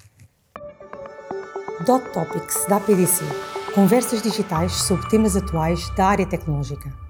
Dot 1.86 2.12
Topics 2.12 2.66
da 2.68 2.78
PDC. 2.78 3.24
Conversas 3.74 4.22
digitais 4.22 4.72
sobre 4.72 5.08
temas 5.08 5.34
atuais 5.34 5.88
da 5.96 6.06
área 6.06 6.26
tecnológica. 6.26 7.01